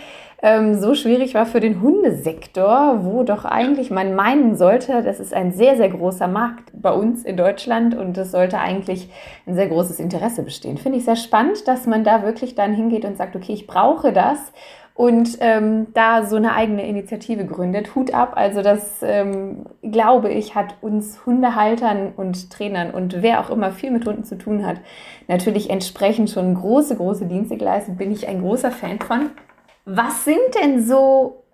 ähm, 0.41 0.75
so 0.79 0.93
schwierig 0.93 1.33
war 1.33 1.47
für 1.47 1.59
den 1.59 1.81
Hundesektor, 1.81 2.99
wo 3.01 3.23
doch 3.23 3.43
eigentlich 3.43 3.89
man 3.89 4.13
meinen 4.13 4.55
sollte, 4.55 5.01
das 5.01 5.19
ist 5.19 5.33
ein 5.33 5.51
sehr, 5.51 5.77
sehr 5.77 5.89
großer 5.89 6.27
Markt 6.27 6.69
bei 6.73 6.91
uns 6.91 7.23
in 7.23 7.37
Deutschland 7.37 7.95
und 7.95 8.17
es 8.17 8.31
sollte 8.31 8.59
eigentlich 8.59 9.09
ein 9.47 9.55
sehr 9.55 9.67
großes 9.67 9.99
Interesse 9.99 10.43
bestehen. 10.43 10.77
Finde 10.77 10.99
ich 10.99 11.05
sehr 11.05 11.15
spannend, 11.15 11.67
dass 11.67 11.87
man 11.87 12.03
da 12.03 12.23
wirklich 12.23 12.53
dann 12.53 12.73
hingeht 12.73 13.03
und 13.03 13.17
sagt, 13.17 13.35
okay, 13.35 13.53
ich 13.53 13.65
brauche 13.65 14.13
das 14.13 14.51
und 14.93 15.37
ähm, 15.41 15.87
da 15.95 16.23
so 16.25 16.35
eine 16.35 16.53
eigene 16.53 16.87
Initiative 16.87 17.45
gründet. 17.45 17.95
Hut 17.95 18.13
ab, 18.13 18.33
also 18.35 18.61
das 18.61 19.01
ähm, 19.01 19.65
glaube 19.81 20.29
ich, 20.29 20.53
hat 20.53 20.75
uns 20.81 21.25
Hundehaltern 21.25 22.13
und 22.15 22.51
Trainern 22.51 22.91
und 22.91 23.23
wer 23.23 23.39
auch 23.39 23.49
immer 23.49 23.71
viel 23.71 23.89
mit 23.89 24.05
Hunden 24.05 24.23
zu 24.23 24.37
tun 24.37 24.65
hat, 24.65 24.77
natürlich 25.27 25.71
entsprechend 25.71 26.29
schon 26.29 26.53
große, 26.53 26.95
große 26.95 27.25
Dienste 27.25 27.57
geleistet. 27.57 27.97
Bin 27.97 28.11
ich 28.11 28.27
ein 28.27 28.41
großer 28.41 28.69
Fan 28.69 28.99
von. 28.99 29.31
Was 29.89 30.25
sind 30.25 30.53
denn 30.61 30.83
so, 30.83 31.45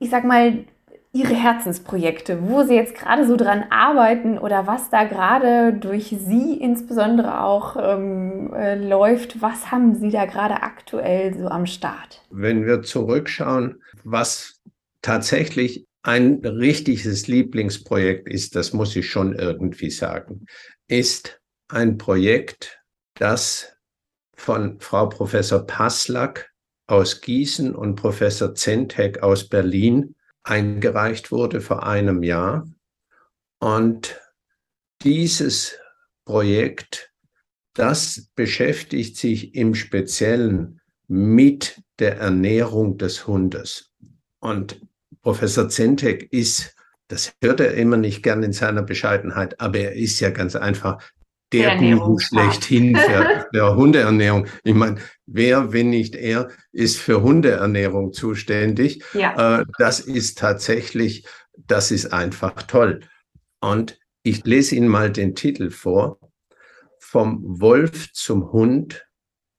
ich 0.00 0.10
sag 0.10 0.24
mal, 0.24 0.64
Ihre 1.12 1.34
Herzensprojekte, 1.34 2.48
wo 2.48 2.64
Sie 2.64 2.74
jetzt 2.74 2.96
gerade 2.96 3.24
so 3.24 3.36
dran 3.36 3.66
arbeiten 3.70 4.36
oder 4.36 4.66
was 4.66 4.90
da 4.90 5.04
gerade 5.04 5.72
durch 5.72 6.16
Sie 6.18 6.54
insbesondere 6.54 7.40
auch 7.40 7.76
ähm, 7.78 8.52
äh, 8.52 8.74
läuft? 8.74 9.40
Was 9.40 9.70
haben 9.70 9.94
Sie 9.94 10.10
da 10.10 10.24
gerade 10.24 10.62
aktuell 10.62 11.34
so 11.38 11.46
am 11.46 11.66
Start? 11.66 12.22
Wenn 12.30 12.66
wir 12.66 12.82
zurückschauen, 12.82 13.80
was 14.02 14.60
tatsächlich 15.00 15.86
ein 16.02 16.40
richtiges 16.44 17.28
Lieblingsprojekt 17.28 18.28
ist, 18.28 18.56
das 18.56 18.72
muss 18.72 18.96
ich 18.96 19.08
schon 19.08 19.34
irgendwie 19.34 19.90
sagen, 19.90 20.46
ist 20.88 21.40
ein 21.68 21.96
Projekt, 21.96 22.82
das 23.14 23.76
von 24.34 24.80
Frau 24.80 25.06
Professor 25.06 25.64
Paslak 25.64 26.51
aus 26.92 27.22
Gießen 27.22 27.74
und 27.74 27.96
Professor 27.96 28.54
Zentek 28.54 29.22
aus 29.22 29.48
Berlin 29.48 30.14
eingereicht 30.42 31.32
wurde 31.32 31.62
vor 31.62 31.86
einem 31.86 32.22
Jahr. 32.22 32.68
Und 33.60 34.20
dieses 35.02 35.78
Projekt, 36.26 37.10
das 37.72 38.28
beschäftigt 38.34 39.16
sich 39.16 39.54
im 39.54 39.74
Speziellen 39.74 40.82
mit 41.08 41.82
der 41.98 42.18
Ernährung 42.18 42.98
des 42.98 43.26
Hundes. 43.26 43.90
Und 44.40 44.78
Professor 45.22 45.70
Zentek 45.70 46.30
ist, 46.30 46.76
das 47.08 47.32
hört 47.40 47.60
er 47.60 47.72
immer 47.72 47.96
nicht 47.96 48.22
gern 48.22 48.42
in 48.42 48.52
seiner 48.52 48.82
Bescheidenheit, 48.82 49.58
aber 49.60 49.78
er 49.78 49.94
ist 49.94 50.20
ja 50.20 50.28
ganz 50.28 50.56
einfach 50.56 51.02
der 51.52 51.76
Guru 51.76 52.18
schlechthin 52.18 52.96
für, 52.96 53.46
für 53.52 53.76
Hundeernährung. 53.76 54.46
Ich 54.64 54.74
meine, 54.74 54.96
wer, 55.26 55.72
wenn 55.72 55.90
nicht 55.90 56.14
er, 56.14 56.48
ist 56.72 56.98
für 56.98 57.22
Hundeernährung 57.22 58.12
zuständig? 58.12 59.02
Ja. 59.14 59.60
Äh, 59.60 59.64
das 59.78 60.00
ist 60.00 60.38
tatsächlich, 60.38 61.26
das 61.66 61.90
ist 61.90 62.12
einfach 62.12 62.62
toll. 62.62 63.00
Und 63.60 63.98
ich 64.22 64.44
lese 64.44 64.76
Ihnen 64.76 64.88
mal 64.88 65.10
den 65.10 65.34
Titel 65.34 65.70
vor. 65.70 66.18
Vom 66.98 67.60
Wolf 67.60 68.12
zum 68.12 68.52
Hund, 68.52 69.06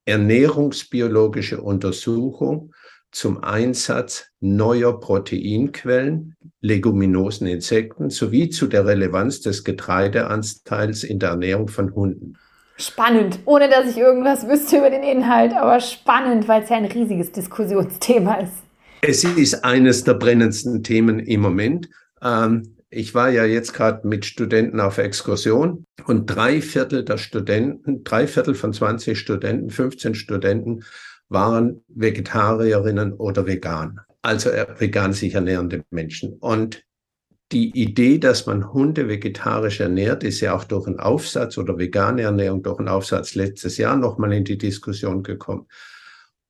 ernährungsbiologische 0.06 1.62
Untersuchung 1.62 2.74
zum 3.13 3.43
Einsatz 3.43 4.25
neuer 4.41 5.00
Proteinquellen, 5.00 6.36
Leguminosen, 6.62 7.48
Insekten 7.48 8.10
sowie 8.10 8.50
zu 8.50 8.67
der 8.67 8.86
Relevanz 8.86 9.41
des 9.41 9.63
Getreideanteils 9.63 11.03
in 11.03 11.20
der 11.20 11.29
Ernährung 11.29 11.67
von 11.67 11.93
Hunden. 11.93 12.38
Spannend, 12.75 13.39
ohne 13.46 13.70
dass 13.70 13.89
ich 13.89 13.98
irgendwas 13.98 14.48
wüsste 14.48 14.77
über 14.77 14.89
den 14.89 15.03
Inhalt, 15.03 15.53
aber 15.53 15.79
spannend, 15.79 16.48
weil 16.48 16.63
es 16.63 16.70
ja 16.70 16.77
ein 16.77 16.86
riesiges 16.86 17.32
Diskussionsthema 17.32 18.36
ist. 18.36 18.53
Es 19.01 19.24
ist 19.24 19.63
eines 19.63 20.03
der 20.03 20.15
brennendsten 20.15 20.82
Themen 20.82 21.20
im 21.20 21.41
Moment. 21.41 21.89
Ähm, 22.22 22.75
ich 22.89 23.13
war 23.13 23.29
ja 23.29 23.46
jetzt 23.46 23.74
gerade 23.74 24.08
mit 24.08 24.25
Studenten 24.25 24.79
auf 24.79 24.98
Exkursion 24.98 25.86
und 26.05 26.27
drei 26.27 26.62
Viertel 26.62 27.03
der 27.03 27.17
Studenten, 27.17 28.03
drei 28.03 28.27
Viertel 28.27 28.55
von 28.55 28.72
20 28.72 29.17
Studenten, 29.17 29.70
15 29.70 30.15
Studenten 30.15 30.84
waren 31.34 31.84
Vegetarierinnen 31.90 33.13
oder 33.13 33.46
vegan, 33.46 34.00
also 34.22 34.50
vegan 34.78 35.13
sich 35.13 35.34
ernährende 35.34 35.84
Menschen. 35.90 36.34
Und 36.34 36.86
die 37.52 37.70
Idee, 37.72 38.18
dass 38.20 38.46
man 38.46 38.74
Hunde 38.74 39.08
vegetarisch 39.08 39.80
ernährt, 39.80 40.24
ist 40.24 40.40
ja 40.40 40.56
auch 40.56 40.63
durch 40.63 40.88
einen 40.88 41.00
Aufsatz 41.00 41.58
oder 41.58 41.78
vegane 41.78 42.24
Ernährung 42.24 42.63
durch 42.63 42.80
einen 42.80 42.88
Aufsatz 42.88 43.36
letztes 43.36 43.78
Jahr 43.78 43.96
nochmal 43.96 44.34
in 44.34 44.44
die 44.44 44.58
Diskussion 44.58 45.24
gekommen. 45.24 45.68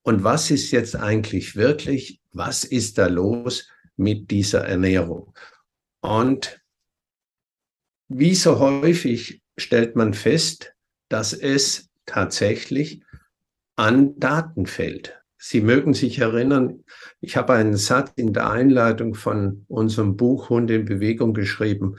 Und 0.03 0.23
was 0.23 0.51
ist 0.51 0.71
jetzt 0.71 0.95
eigentlich 0.95 1.55
wirklich, 1.55 2.21
was 2.31 2.63
ist 2.63 2.97
da 2.97 3.07
los 3.07 3.69
mit 3.95 4.31
dieser 4.31 4.65
Ernährung? 4.65 5.33
Und 6.01 6.61
wie 8.09 8.35
so 8.35 8.59
häufig 8.59 9.41
stellt 9.57 9.95
man 9.95 10.13
fest, 10.13 10.73
dass 11.09 11.33
es 11.33 11.89
tatsächlich 12.05 13.01
an 13.75 14.19
Daten 14.19 14.65
fällt. 14.65 15.19
Sie 15.37 15.61
mögen 15.61 15.93
sich 15.93 16.19
erinnern, 16.19 16.83
ich 17.19 17.35
habe 17.35 17.53
einen 17.53 17.75
Satz 17.75 18.13
in 18.15 18.31
der 18.31 18.49
Einleitung 18.49 19.13
von 19.13 19.65
unserem 19.67 20.15
Buch 20.15 20.49
Hunde 20.49 20.75
in 20.75 20.85
Bewegung 20.85 21.33
geschrieben, 21.33 21.97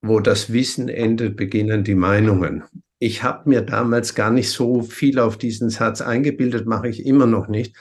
wo 0.00 0.20
das 0.20 0.52
Wissen 0.52 0.88
endet, 0.88 1.36
beginnen 1.36 1.84
die 1.84 1.94
Meinungen. 1.94 2.64
Ich 2.98 3.22
habe 3.22 3.48
mir 3.50 3.60
damals 3.60 4.14
gar 4.14 4.30
nicht 4.30 4.50
so 4.50 4.82
viel 4.82 5.18
auf 5.18 5.36
diesen 5.36 5.68
Satz 5.68 6.00
eingebildet, 6.00 6.66
mache 6.66 6.88
ich 6.88 7.04
immer 7.04 7.26
noch 7.26 7.48
nicht. 7.48 7.76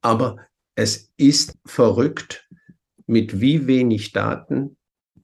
Aber 0.00 0.38
es 0.74 1.12
ist 1.16 1.54
verrückt, 1.64 2.48
mit 3.06 3.40
wie 3.40 3.66
wenig 3.66 4.12
Daten 4.12 4.76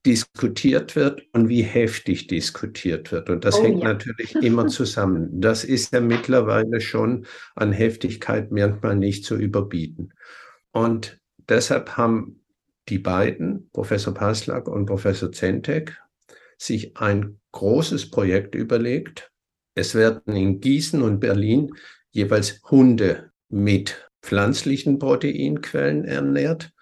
diskutiert 0.06 0.96
wird 0.96 1.22
und 1.32 1.48
wie 1.48 1.62
heftig 1.62 2.26
diskutiert 2.26 3.12
wird. 3.12 3.28
Und 3.28 3.44
das 3.44 3.58
oh, 3.58 3.62
hängt 3.62 3.82
ja. 3.82 3.92
natürlich 3.92 4.34
immer 4.36 4.66
zusammen. 4.68 5.40
Das 5.40 5.64
ist 5.64 5.92
ja 5.92 6.00
mittlerweile 6.00 6.80
schon 6.80 7.26
an 7.54 7.72
Heftigkeit 7.72 8.50
manchmal 8.50 8.96
nicht 8.96 9.24
zu 9.24 9.36
überbieten. 9.36 10.12
Und 10.72 11.20
deshalb 11.48 11.96
haben 11.96 12.40
die 12.88 12.98
beiden, 12.98 13.68
Professor 13.72 14.14
Paslak 14.14 14.68
und 14.68 14.86
Professor 14.86 15.30
Zentek, 15.32 16.00
sich 16.56 16.96
ein 16.96 17.38
großes 17.52 18.10
Projekt 18.10 18.54
überlegt. 18.54 19.30
Es 19.74 19.94
werden 19.94 20.34
in 20.34 20.60
Gießen 20.60 21.02
und 21.02 21.20
Berlin 21.20 21.74
jeweils 22.10 22.60
Hunde 22.70 23.30
mit 23.48 24.10
pflanzlichen 24.22 24.98
Proteinquellen 24.98 26.04
ernährt 26.04 26.72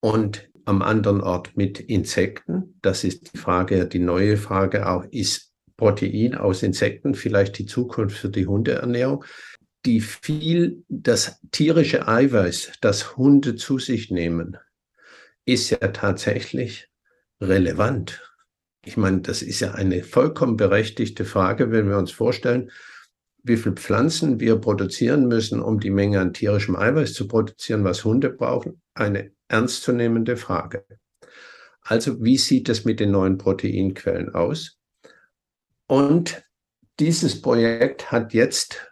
und 0.00 0.48
am 0.64 0.82
anderen 0.82 1.20
Ort 1.20 1.56
mit 1.56 1.80
Insekten. 1.80 2.78
Das 2.82 3.04
ist 3.04 3.34
die 3.34 3.38
Frage, 3.38 3.86
die 3.86 3.98
neue 3.98 4.36
Frage 4.36 4.88
auch, 4.88 5.04
ist 5.10 5.52
Protein 5.76 6.34
aus 6.34 6.62
Insekten 6.62 7.14
vielleicht 7.14 7.58
die 7.58 7.66
Zukunft 7.66 8.16
für 8.16 8.28
die 8.28 8.46
Hundeernährung? 8.46 9.24
Die 9.84 10.00
viel, 10.00 10.82
das 10.88 11.40
tierische 11.50 12.08
Eiweiß, 12.08 12.72
das 12.80 13.16
Hunde 13.16 13.56
zu 13.56 13.78
sich 13.78 14.10
nehmen, 14.10 14.56
ist 15.44 15.70
ja 15.70 15.78
tatsächlich 15.88 16.88
relevant. 17.40 18.32
Ich 18.84 18.96
meine, 18.96 19.20
das 19.20 19.42
ist 19.42 19.60
ja 19.60 19.72
eine 19.72 20.02
vollkommen 20.02 20.56
berechtigte 20.56 21.24
Frage, 21.24 21.70
wenn 21.70 21.88
wir 21.88 21.98
uns 21.98 22.12
vorstellen, 22.12 22.70
wie 23.42 23.58
viel 23.58 23.72
Pflanzen 23.72 24.40
wir 24.40 24.56
produzieren 24.56 25.28
müssen, 25.28 25.60
um 25.60 25.78
die 25.78 25.90
Menge 25.90 26.20
an 26.20 26.32
tierischem 26.32 26.76
Eiweiß 26.76 27.12
zu 27.12 27.28
produzieren, 27.28 27.84
was 27.84 28.04
Hunde 28.04 28.30
brauchen. 28.30 28.80
Eine 28.94 29.33
ernstzunehmende 29.48 30.36
Frage. 30.36 30.84
Also, 31.80 32.22
wie 32.22 32.38
sieht 32.38 32.68
es 32.68 32.84
mit 32.84 33.00
den 33.00 33.10
neuen 33.10 33.38
Proteinquellen 33.38 34.34
aus? 34.34 34.78
Und 35.86 36.44
dieses 36.98 37.42
Projekt 37.42 38.10
hat 38.10 38.32
jetzt 38.32 38.90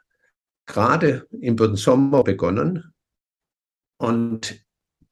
gerade 0.66 1.26
im 1.30 1.56
Sommer 1.76 2.23
begonnen 2.23 2.92
und 3.99 4.62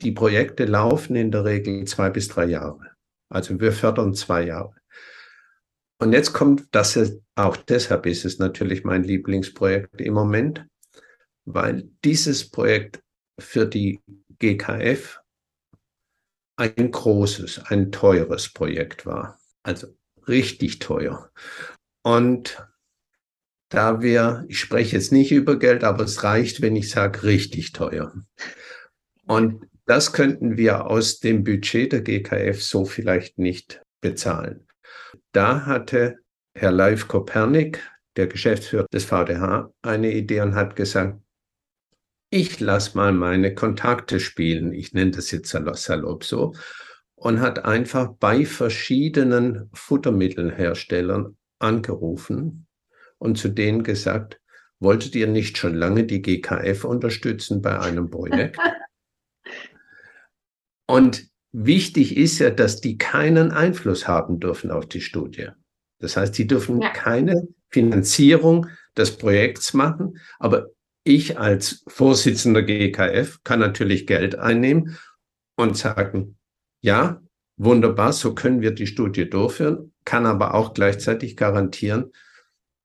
die 0.02 0.12
Projekte 0.12 0.64
laufen 0.64 1.16
in 1.16 1.30
der 1.30 1.44
Regel 1.44 1.85
zwei 1.85 2.11
bis 2.11 2.28
drei 2.28 2.47
Jahre. 2.47 2.90
Also 3.28 3.61
wir 3.61 3.73
fördern 3.73 4.14
zwei 4.14 4.44
Jahre. 4.47 4.75
Und 5.99 6.12
jetzt 6.12 6.32
kommt, 6.32 6.75
das 6.75 6.99
auch 7.35 7.56
deshalb 7.56 8.06
ist 8.06 8.25
es 8.25 8.38
natürlich 8.38 8.85
mein 8.85 9.04
Lieblingsprojekt 9.04 10.00
im 10.00 10.14
Moment, 10.14 10.66
weil 11.44 11.90
dieses 12.04 12.50
Projekt 12.50 13.02
für 13.38 13.66
die 13.66 14.00
GKF 14.38 15.20
ein 16.61 16.90
großes, 16.90 17.62
ein 17.67 17.90
teures 17.90 18.50
Projekt 18.50 19.07
war. 19.07 19.38
Also 19.62 19.88
richtig 20.29 20.79
teuer. 20.79 21.31
Und 22.02 22.67
da 23.71 24.02
wir, 24.02 24.45
ich 24.49 24.61
spreche 24.61 24.97
jetzt 24.97 25.12
nicht 25.12 25.33
über 25.33 25.59
Geld, 25.59 25.85
aber 25.85 26.05
es 26.05 26.23
reicht, 26.23 26.61
wenn 26.61 26.76
ich 26.76 26.90
sage 26.90 27.23
richtig 27.23 27.73
teuer. 27.73 28.12
Und 29.26 29.64
das 29.87 30.12
könnten 30.12 30.57
wir 30.57 30.87
aus 30.87 31.21
dem 31.21 31.45
Budget 31.45 31.93
der 31.93 32.02
GKF 32.02 32.62
so 32.62 32.85
vielleicht 32.85 33.38
nicht 33.38 33.81
bezahlen. 34.00 34.67
Da 35.33 35.67
hatte 35.67 36.17
Herr 36.55 36.73
Leif 36.73 37.09
Kopernik, 37.09 37.81
der 38.17 38.26
Geschäftsführer 38.26 38.87
des 38.93 39.05
VDH, 39.05 39.73
eine 39.83 40.12
Idee 40.12 40.40
und 40.40 40.57
hat 40.57 40.76
gesagt, 40.76 41.21
ich 42.30 42.60
lasse 42.60 42.96
mal 42.96 43.12
meine 43.12 43.54
Kontakte 43.54 44.20
spielen. 44.20 44.72
Ich 44.72 44.94
nenne 44.94 45.10
das 45.10 45.30
jetzt 45.32 45.50
salopp 45.50 46.25
so. 46.25 46.54
Und 47.16 47.40
hat 47.40 47.64
einfach 47.64 48.14
bei 48.18 48.46
verschiedenen 48.46 49.68
Futtermittelherstellern 49.75 51.37
angerufen 51.58 52.66
und 53.18 53.37
zu 53.37 53.49
denen 53.49 53.82
gesagt, 53.82 54.40
wolltet 54.78 55.14
ihr 55.14 55.26
nicht 55.26 55.58
schon 55.58 55.75
lange 55.75 56.04
die 56.04 56.22
GKF 56.22 56.84
unterstützen 56.84 57.60
bei 57.60 57.78
einem 57.78 58.08
Projekt? 58.08 58.56
Und 60.87 61.28
wichtig 61.52 62.16
ist 62.16 62.40
ja, 62.40 62.50
dass 62.50 62.80
die 62.80 62.99
keinen 62.99 63.52
Einfluss 63.52 64.08
haben 64.08 64.40
dürfen 64.40 64.72
auf 64.72 64.87
die 64.87 65.00
Studie. 65.00 65.50
Das 66.00 66.16
heißt, 66.16 66.34
sie 66.34 66.49
dürfen 66.49 66.80
ja. 66.80 66.90
keine 66.90 67.47
Finanzierung 67.69 68.66
des 68.97 69.16
Projekts 69.16 69.73
machen, 69.73 70.19
aber 70.40 70.71
ich 71.04 71.39
als 71.39 71.84
Vorsitzender 71.86 72.63
GKF 72.63 73.43
kann 73.45 73.60
natürlich 73.60 74.06
Geld 74.06 74.36
einnehmen 74.36 74.99
und 75.56 75.76
sagen, 75.76 76.39
ja, 76.82 77.23
wunderbar, 77.56 78.13
so 78.13 78.34
können 78.34 78.60
wir 78.60 78.73
die 78.73 78.86
Studie 78.86 79.28
durchführen, 79.28 79.93
kann 80.04 80.26
aber 80.26 80.54
auch 80.54 80.75
gleichzeitig 80.75 81.36
garantieren, 81.36 82.13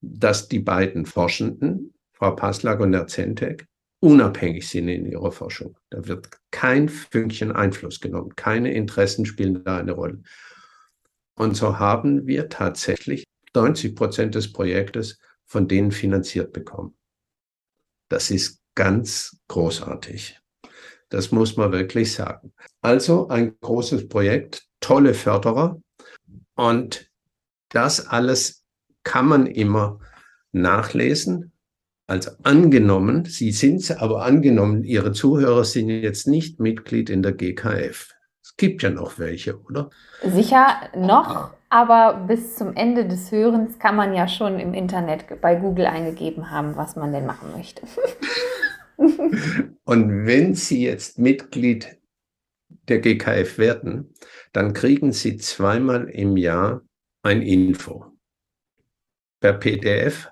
dass 0.02 0.48
die 0.48 0.60
beiden 0.60 1.06
Forschenden, 1.06 1.94
Frau 2.14 2.32
Paslak 2.32 2.80
und 2.80 2.94
Herr 2.94 3.08
Zentek, 3.08 3.68
unabhängig 4.00 4.68
sind 4.68 4.88
in 4.88 5.06
ihrer 5.06 5.32
Forschung. 5.32 5.78
Da 5.90 6.08
wird 6.08 6.30
kein 6.52 6.90
Fünkchen 6.90 7.52
Einfluss 7.52 8.00
genommen. 8.00 8.36
Keine 8.36 8.74
Interessen 8.74 9.26
spielen 9.26 9.64
da 9.64 9.78
eine 9.78 9.94
Rolle. 9.94 10.22
Und 11.38 11.56
so 11.58 11.80
haben 11.80 12.28
wir 12.28 12.50
tatsächlich 12.50 13.26
90 13.54 13.96
Prozent 13.96 14.36
des 14.36 14.52
Projektes 14.52 15.20
von 15.46 15.68
denen 15.68 15.92
finanziert 15.92 16.54
bekommen. 16.54 16.96
Das 18.10 18.32
ist 18.32 18.62
ganz 18.76 19.38
großartig. 19.48 20.40
Das 21.10 21.32
muss 21.32 21.58
man 21.58 21.72
wirklich 21.72 22.14
sagen. 22.14 22.54
Also 22.82 23.28
ein 23.30 23.58
großes 23.60 24.08
Projekt, 24.08 24.68
tolle 24.80 25.14
Förderer. 25.14 25.80
Und 26.56 27.10
das 27.70 28.08
alles 28.08 28.64
kann 29.04 29.28
man 29.28 29.46
immer 29.46 30.00
nachlesen 30.52 31.52
also 32.08 32.32
angenommen, 32.44 33.26
Sie 33.26 33.52
sind 33.52 33.78
es, 33.78 33.92
aber 33.92 34.24
angenommen, 34.24 34.84
Ihre 34.84 35.12
Zuhörer 35.12 35.66
sind 35.66 35.90
jetzt 35.90 36.28
nicht 36.28 36.60
Mitglied 36.60 37.10
in 37.10 37.24
der 37.24 37.32
GKF. 37.32 38.14
Es 38.44 38.56
gibt 38.58 38.84
ja 38.84 38.92
noch 38.92 39.18
welche, 39.18 39.60
oder? 39.62 39.90
Sicher 40.24 40.68
noch, 40.96 41.52
aber 41.70 42.26
bis 42.28 42.56
zum 42.56 42.76
Ende 42.76 43.08
des 43.08 43.32
Hörens 43.32 43.80
kann 43.80 43.96
man 43.96 44.14
ja 44.14 44.28
schon 44.28 44.60
im 44.60 44.74
Internet 44.74 45.42
bei 45.42 45.56
Google 45.56 45.88
eingegeben 45.88 46.52
haben, 46.52 46.76
was 46.76 46.96
man 46.96 47.12
denn 47.12 47.26
machen 47.26 47.52
möchte. 47.56 47.82
Und 49.84 50.26
wenn 50.26 50.56
Sie 50.56 50.84
jetzt 50.84 51.20
Mitglied 51.20 51.98
der 52.88 53.00
GKF 53.00 53.58
werden, 53.58 54.14
dann 54.54 54.74
kriegen 54.74 55.12
Sie 55.12 55.38
zweimal 55.38 56.10
im 56.10 56.38
Jahr 56.38 56.82
ein 57.24 57.42
Info 57.42 58.06
per 59.40 59.54
PDF 59.54 60.30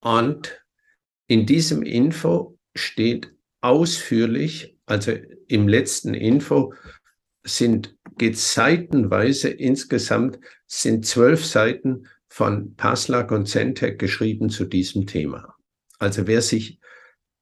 und 0.00 0.64
in 1.26 1.46
diesem 1.46 1.82
Info 1.82 2.58
steht 2.74 3.32
ausführlich, 3.60 4.76
also 4.86 5.12
im 5.46 5.68
letzten 5.68 6.14
Info 6.14 6.74
sind, 7.56 7.96
geht 8.18 8.38
seitenweise, 8.38 9.48
insgesamt 9.48 10.38
sind 10.66 11.06
zwölf 11.06 11.44
Seiten 11.44 12.06
von 12.28 12.74
Paslak 12.76 13.32
und 13.32 13.46
Centec 13.46 13.98
geschrieben 13.98 14.50
zu 14.50 14.64
diesem 14.64 15.06
Thema. 15.06 15.56
Also 15.98 16.26
wer 16.26 16.42
sich 16.42 16.78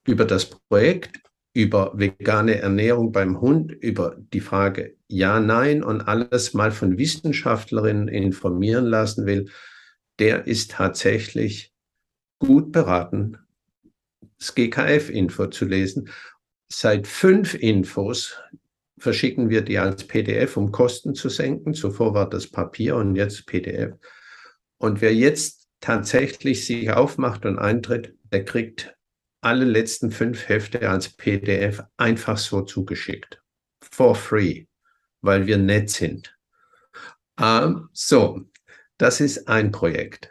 über 0.07 0.25
das 0.25 0.47
Projekt, 0.47 1.21
über 1.53 1.93
vegane 1.99 2.57
Ernährung 2.57 3.13
beim 3.13 3.41
Hund, 3.41 3.73
über 3.73 4.17
die 4.33 4.41
Frage 4.41 4.97
Ja, 5.09 5.41
Nein 5.41 5.83
und 5.83 6.03
alles 6.03 6.55
mal 6.55 6.71
von 6.71 6.99
Wissenschaftlerinnen 6.99 8.09
informieren 8.09 8.87
lassen 8.87 9.27
will, 9.27 9.51
der 10.19 10.47
ist 10.47 10.73
tatsächlich 10.73 11.73
gut 12.39 12.73
beraten, 12.73 13.39
das 14.39 14.55
GKF-Info 14.55 15.47
zu 15.49 15.65
lesen. 15.65 16.09
Seit 16.69 17.07
fünf 17.07 17.55
Infos 17.55 18.41
verschicken 18.99 19.51
wir 19.51 19.63
die 19.63 19.79
als 19.79 20.05
PDF, 20.05 20.57
um 20.57 20.73
Kosten 20.73 21.15
zu 21.15 21.29
senken. 21.29 21.75
Zuvor 21.75 22.15
war 22.15 22.29
das 22.29 22.47
Papier 22.47 22.97
und 22.97 23.15
jetzt 23.17 23.47
PDF. 23.47 23.95
Und 24.79 25.01
wer 25.01 25.15
jetzt 25.15 25.69
tatsächlich 25.81 26.67
sich 26.67 26.91
aufmacht 26.91 27.47
und 27.47 27.59
eintritt, 27.59 28.15
der 28.33 28.45
kriegt 28.45 28.95
alle 29.41 29.65
letzten 29.65 30.11
fünf 30.11 30.49
Hefte 30.49 30.89
als 30.89 31.11
PDF 31.11 31.83
einfach 31.97 32.39
so 32.39 32.63
zugeschickt. 32.63 33.41
For 33.81 34.15
free, 34.15 34.67
weil 35.21 35.47
wir 35.47 35.59
nett 35.59 35.91
sind. 35.91 36.37
Ähm, 37.41 37.89
so, 37.93 38.43
das 38.99 39.21
ist 39.21 39.49
ein 39.49 39.71
Projekt. 39.71 40.31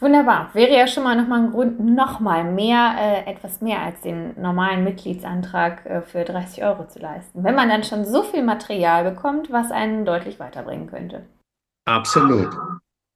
Wunderbar. 0.00 0.50
Wäre 0.54 0.74
ja 0.74 0.86
schon 0.86 1.04
mal 1.04 1.14
nochmal 1.14 1.42
ein 1.42 1.50
Grund, 1.50 1.78
nochmal 1.78 2.42
mehr, 2.44 2.96
äh, 2.98 3.30
etwas 3.30 3.60
mehr 3.60 3.82
als 3.82 4.00
den 4.00 4.40
normalen 4.40 4.82
Mitgliedsantrag 4.82 5.84
äh, 5.84 6.02
für 6.02 6.24
30 6.24 6.64
Euro 6.64 6.88
zu 6.88 6.98
leisten. 6.98 7.44
Wenn 7.44 7.54
man 7.54 7.68
dann 7.68 7.84
schon 7.84 8.06
so 8.06 8.22
viel 8.22 8.42
Material 8.42 9.12
bekommt, 9.12 9.52
was 9.52 9.70
einen 9.70 10.06
deutlich 10.06 10.40
weiterbringen 10.40 10.86
könnte. 10.86 11.26
Absolut. 11.86 12.48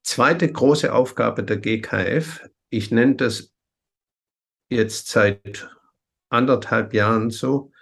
Zweite 0.03 0.53
große 0.53 0.93
Aufgabe 0.93 1.43
der 1.43 1.57
GKF, 1.57 2.47
ich 2.69 2.91
nenne 2.91 3.15
das 3.15 3.51
jetzt 4.71 5.09
seit 5.09 5.71
anderthalb 6.29 6.93
Jahren 6.93 7.31
so, 7.31 7.73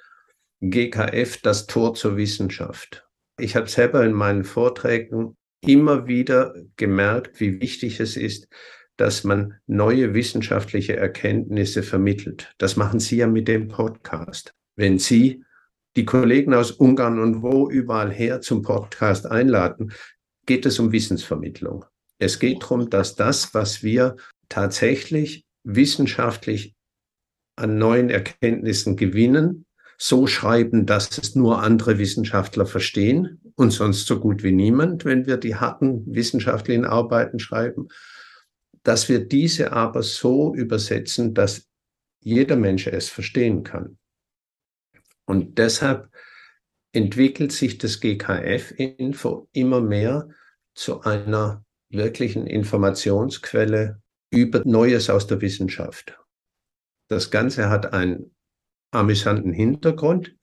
GKF 0.60 1.42
das 1.42 1.66
Tor 1.66 1.94
zur 1.94 2.16
Wissenschaft. 2.16 3.08
Ich 3.36 3.56
habe 3.56 3.66
selber 3.66 4.04
in 4.04 4.12
meinen 4.12 4.44
Vorträgen 4.44 5.36
immer 5.60 6.06
wieder 6.06 6.54
gemerkt, 6.76 7.40
wie 7.40 7.60
wichtig 7.60 7.98
es 7.98 8.16
ist, 8.16 8.48
dass 8.96 9.24
man 9.24 9.54
neue 9.66 10.14
wissenschaftliche 10.14 10.96
Erkenntnisse 10.96 11.82
vermittelt. 11.82 12.52
Das 12.58 12.76
machen 12.76 13.00
Sie 13.00 13.16
ja 13.16 13.26
mit 13.26 13.48
dem 13.48 13.68
Podcast. 13.68 14.52
Wenn 14.76 14.98
Sie 14.98 15.44
die 15.96 16.04
Kollegen 16.04 16.54
aus 16.54 16.70
Ungarn 16.70 17.18
und 17.18 17.42
wo 17.42 17.68
überall 17.68 18.10
her 18.10 18.40
zum 18.40 18.62
Podcast 18.62 19.26
einladen, 19.26 19.92
geht 20.46 20.66
es 20.66 20.78
um 20.78 20.92
Wissensvermittlung. 20.92 21.84
Es 22.18 22.38
geht 22.38 22.62
darum, 22.62 22.88
dass 22.88 23.14
das, 23.14 23.54
was 23.54 23.82
wir 23.82 24.16
tatsächlich 24.48 25.44
wissenschaftlich 25.64 26.74
an 27.56 27.78
neuen 27.78 28.10
Erkenntnissen 28.10 28.96
gewinnen, 28.96 29.66
so 29.98 30.26
schreiben, 30.26 30.86
dass 30.86 31.16
es 31.18 31.36
nur 31.36 31.62
andere 31.62 31.98
Wissenschaftler 31.98 32.66
verstehen 32.66 33.40
und 33.54 33.70
sonst 33.70 34.06
so 34.06 34.18
gut 34.18 34.42
wie 34.42 34.52
niemand, 34.52 35.04
wenn 35.04 35.26
wir 35.26 35.36
die 35.36 35.56
harten 35.56 36.02
wissenschaftlichen 36.06 36.84
Arbeiten 36.84 37.38
schreiben, 37.38 37.88
dass 38.82 39.08
wir 39.08 39.26
diese 39.26 39.72
aber 39.72 40.02
so 40.02 40.54
übersetzen, 40.54 41.34
dass 41.34 41.68
jeder 42.20 42.56
Mensch 42.56 42.86
es 42.86 43.08
verstehen 43.08 43.64
kann. 43.64 43.98
Und 45.24 45.58
deshalb 45.58 46.10
entwickelt 46.92 47.52
sich 47.52 47.78
das 47.78 48.00
GKF-Info 48.00 49.48
immer 49.52 49.80
mehr 49.80 50.28
zu 50.74 51.02
einer 51.02 51.64
wirklichen 51.88 52.46
Informationsquelle 52.46 54.00
über 54.30 54.62
Neues 54.64 55.10
aus 55.10 55.26
der 55.26 55.40
Wissenschaft. 55.40 56.18
Das 57.08 57.30
Ganze 57.30 57.68
hat 57.68 57.92
einen 57.92 58.34
amüsanten 58.90 59.52
Hintergrund. 59.52 60.34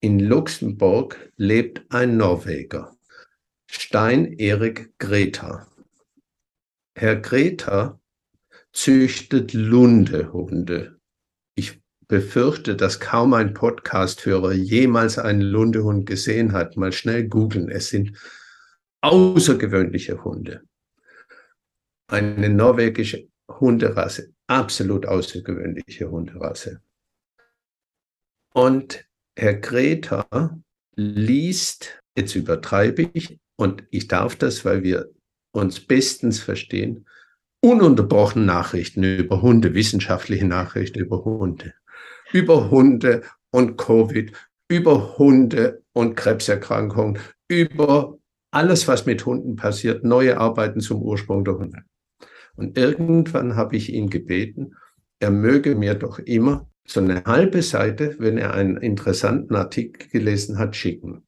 In 0.00 0.20
Luxemburg 0.20 1.32
lebt 1.36 1.84
ein 1.90 2.16
Norweger, 2.16 2.96
Stein 3.70 4.32
Erik 4.38 4.96
Greta. 4.98 5.66
Herr 6.98 7.14
Greta 7.14 8.00
züchtet 8.72 9.52
Lundehunde. 9.52 10.98
Ich 11.54 11.80
befürchte, 12.08 12.74
dass 12.74 12.98
kaum 12.98 13.34
ein 13.34 13.54
Podcasthörer 13.54 14.52
jemals 14.52 15.16
einen 15.16 15.42
Lundehund 15.42 16.06
gesehen 16.06 16.52
hat. 16.52 16.76
Mal 16.76 16.90
schnell 16.90 17.28
googeln. 17.28 17.70
Es 17.70 17.90
sind 17.90 18.18
außergewöhnliche 19.00 20.24
Hunde. 20.24 20.62
Eine 22.08 22.48
norwegische 22.48 23.28
Hunderasse, 23.48 24.32
absolut 24.48 25.06
außergewöhnliche 25.06 26.10
Hunderasse. 26.10 26.82
Und 28.52 29.06
Herr 29.36 29.54
Greta 29.54 30.26
liest, 30.96 32.02
jetzt 32.16 32.34
übertreibe 32.34 33.08
ich, 33.12 33.38
und 33.54 33.84
ich 33.90 34.08
darf 34.08 34.34
das, 34.34 34.64
weil 34.64 34.82
wir 34.82 35.12
uns 35.58 35.80
bestens 35.80 36.40
verstehen, 36.40 37.06
ununterbrochen 37.60 38.46
Nachrichten 38.46 39.02
über 39.02 39.42
Hunde, 39.42 39.74
wissenschaftliche 39.74 40.46
Nachrichten 40.46 41.00
über 41.00 41.24
Hunde, 41.24 41.74
über 42.32 42.70
Hunde 42.70 43.22
und 43.50 43.76
Covid, 43.76 44.32
über 44.68 45.18
Hunde 45.18 45.82
und 45.92 46.14
Krebserkrankungen, 46.14 47.18
über 47.48 48.18
alles, 48.50 48.88
was 48.88 49.06
mit 49.06 49.24
Hunden 49.26 49.56
passiert, 49.56 50.04
neue 50.04 50.38
Arbeiten 50.38 50.80
zum 50.80 51.02
Ursprung 51.02 51.44
der 51.44 51.58
Hunde. 51.58 51.82
Und 52.56 52.76
irgendwann 52.76 53.56
habe 53.56 53.76
ich 53.76 53.92
ihn 53.92 54.10
gebeten, 54.10 54.74
er 55.20 55.30
möge 55.30 55.74
mir 55.74 55.94
doch 55.94 56.18
immer 56.18 56.68
so 56.86 57.00
eine 57.00 57.24
halbe 57.24 57.62
Seite, 57.62 58.16
wenn 58.18 58.38
er 58.38 58.54
einen 58.54 58.76
interessanten 58.78 59.54
Artikel 59.54 60.08
gelesen 60.08 60.58
hat, 60.58 60.74
schicken. 60.74 61.26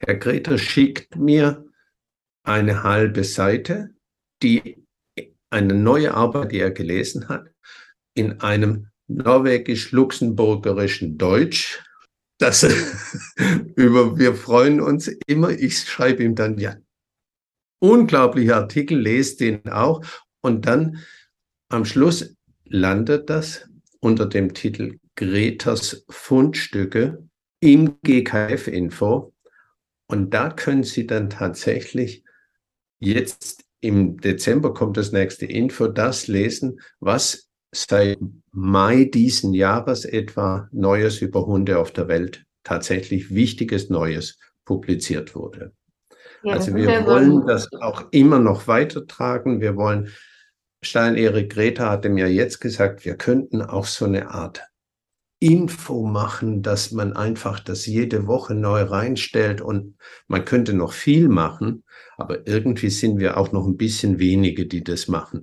Herr 0.00 0.16
Greta 0.16 0.58
schickt 0.58 1.16
mir 1.16 1.64
eine 2.44 2.82
halbe 2.82 3.24
Seite, 3.24 3.90
die 4.42 4.84
eine 5.50 5.74
neue 5.74 6.14
Arbeit, 6.14 6.52
die 6.52 6.60
er 6.60 6.70
gelesen 6.70 7.28
hat, 7.28 7.50
in 8.14 8.40
einem 8.40 8.88
norwegisch-luxemburgerischen 9.08 11.18
Deutsch. 11.18 11.82
Das 12.38 12.62
über, 13.76 14.18
wir 14.18 14.34
freuen 14.34 14.80
uns 14.80 15.08
immer. 15.26 15.50
Ich 15.50 15.80
schreibe 15.80 16.22
ihm 16.22 16.34
dann, 16.34 16.56
ja, 16.58 16.76
unglaublicher 17.80 18.56
Artikel, 18.56 18.98
lest 18.98 19.40
den 19.40 19.68
auch. 19.68 20.02
Und 20.40 20.64
dann 20.66 21.04
am 21.68 21.84
Schluss 21.84 22.34
landet 22.64 23.28
das 23.30 23.68
unter 24.00 24.26
dem 24.26 24.52
Titel 24.54 24.98
Gretas 25.16 26.04
Fundstücke 26.08 27.28
im 27.60 27.98
GKF-Info. 28.02 29.32
Und 30.06 30.34
da 30.34 30.50
können 30.50 30.82
Sie 30.82 31.06
dann 31.06 31.30
tatsächlich 31.30 32.23
jetzt 33.04 33.64
im 33.80 34.18
Dezember 34.18 34.72
kommt 34.72 34.96
das 34.96 35.12
nächste 35.12 35.46
Info, 35.46 35.88
das 35.88 36.26
lesen, 36.26 36.80
was 37.00 37.48
seit 37.74 38.18
Mai 38.52 39.04
diesen 39.04 39.52
Jahres 39.52 40.04
etwa 40.04 40.68
Neues 40.72 41.20
über 41.20 41.46
Hunde 41.46 41.78
auf 41.78 41.90
der 41.92 42.08
Welt, 42.08 42.44
tatsächlich 42.62 43.34
Wichtiges 43.34 43.90
Neues 43.90 44.38
publiziert 44.64 45.34
wurde. 45.34 45.72
Ja, 46.42 46.54
also 46.54 46.74
wir 46.74 47.06
wollen 47.06 47.46
das 47.46 47.72
auch 47.80 48.04
immer 48.10 48.38
noch 48.38 48.68
weitertragen. 48.68 49.60
Wir 49.60 49.76
wollen 49.76 50.10
Stein-Erik 50.82 51.50
Greta 51.50 51.90
hatte 51.90 52.10
mir 52.10 52.30
jetzt 52.30 52.60
gesagt, 52.60 53.04
wir 53.04 53.16
könnten 53.16 53.62
auch 53.62 53.86
so 53.86 54.04
eine 54.04 54.30
Art 54.30 54.62
Info 55.44 56.06
machen, 56.06 56.62
dass 56.62 56.90
man 56.90 57.12
einfach 57.12 57.60
das 57.60 57.84
jede 57.84 58.26
Woche 58.26 58.54
neu 58.54 58.82
reinstellt 58.82 59.60
und 59.60 59.96
man 60.26 60.46
könnte 60.46 60.72
noch 60.72 60.92
viel 60.92 61.28
machen, 61.28 61.84
aber 62.16 62.46
irgendwie 62.46 62.88
sind 62.88 63.18
wir 63.18 63.36
auch 63.36 63.52
noch 63.52 63.66
ein 63.66 63.76
bisschen 63.76 64.18
wenige, 64.18 64.64
die 64.64 64.82
das 64.82 65.06
machen. 65.06 65.42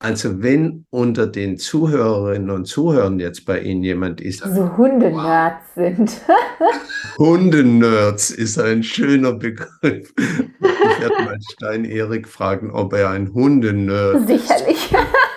Also 0.00 0.42
wenn 0.42 0.84
unter 0.90 1.26
den 1.26 1.56
Zuhörerinnen 1.56 2.50
und 2.50 2.66
Zuhörern 2.66 3.18
jetzt 3.18 3.46
bei 3.46 3.58
Ihnen 3.60 3.82
jemand 3.82 4.20
ist, 4.20 4.40
so 4.40 4.76
Hundenerds 4.76 5.64
wow. 5.74 5.86
sind. 5.86 6.20
Hundenerds 7.18 8.30
ist 8.30 8.60
ein 8.60 8.82
schöner 8.82 9.32
Begriff. 9.32 10.12
Ich 10.14 11.00
werde 11.00 11.24
mal 11.24 11.38
Stein 11.52 11.84
Erik 11.86 12.28
fragen, 12.28 12.70
ob 12.70 12.92
er 12.92 13.10
ein 13.10 13.32
Hundenerd 13.32 14.28
Sicherlich. 14.28 14.94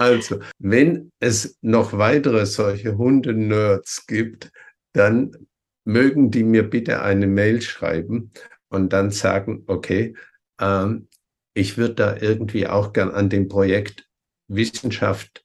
Also, 0.00 0.40
wenn 0.58 1.12
es 1.20 1.58
noch 1.60 1.92
weitere 1.92 2.46
solche 2.46 2.96
Hundenerds 2.96 4.06
gibt, 4.06 4.50
dann 4.94 5.36
mögen 5.84 6.30
die 6.30 6.42
mir 6.42 6.62
bitte 6.62 7.02
eine 7.02 7.26
Mail 7.26 7.60
schreiben 7.60 8.32
und 8.70 8.94
dann 8.94 9.10
sagen, 9.10 9.64
okay, 9.66 10.14
ähm, 10.58 11.08
ich 11.52 11.76
würde 11.76 11.94
da 11.96 12.16
irgendwie 12.16 12.66
auch 12.66 12.94
gern 12.94 13.10
an 13.10 13.28
dem 13.28 13.48
Projekt 13.48 14.08
Wissenschaft 14.48 15.44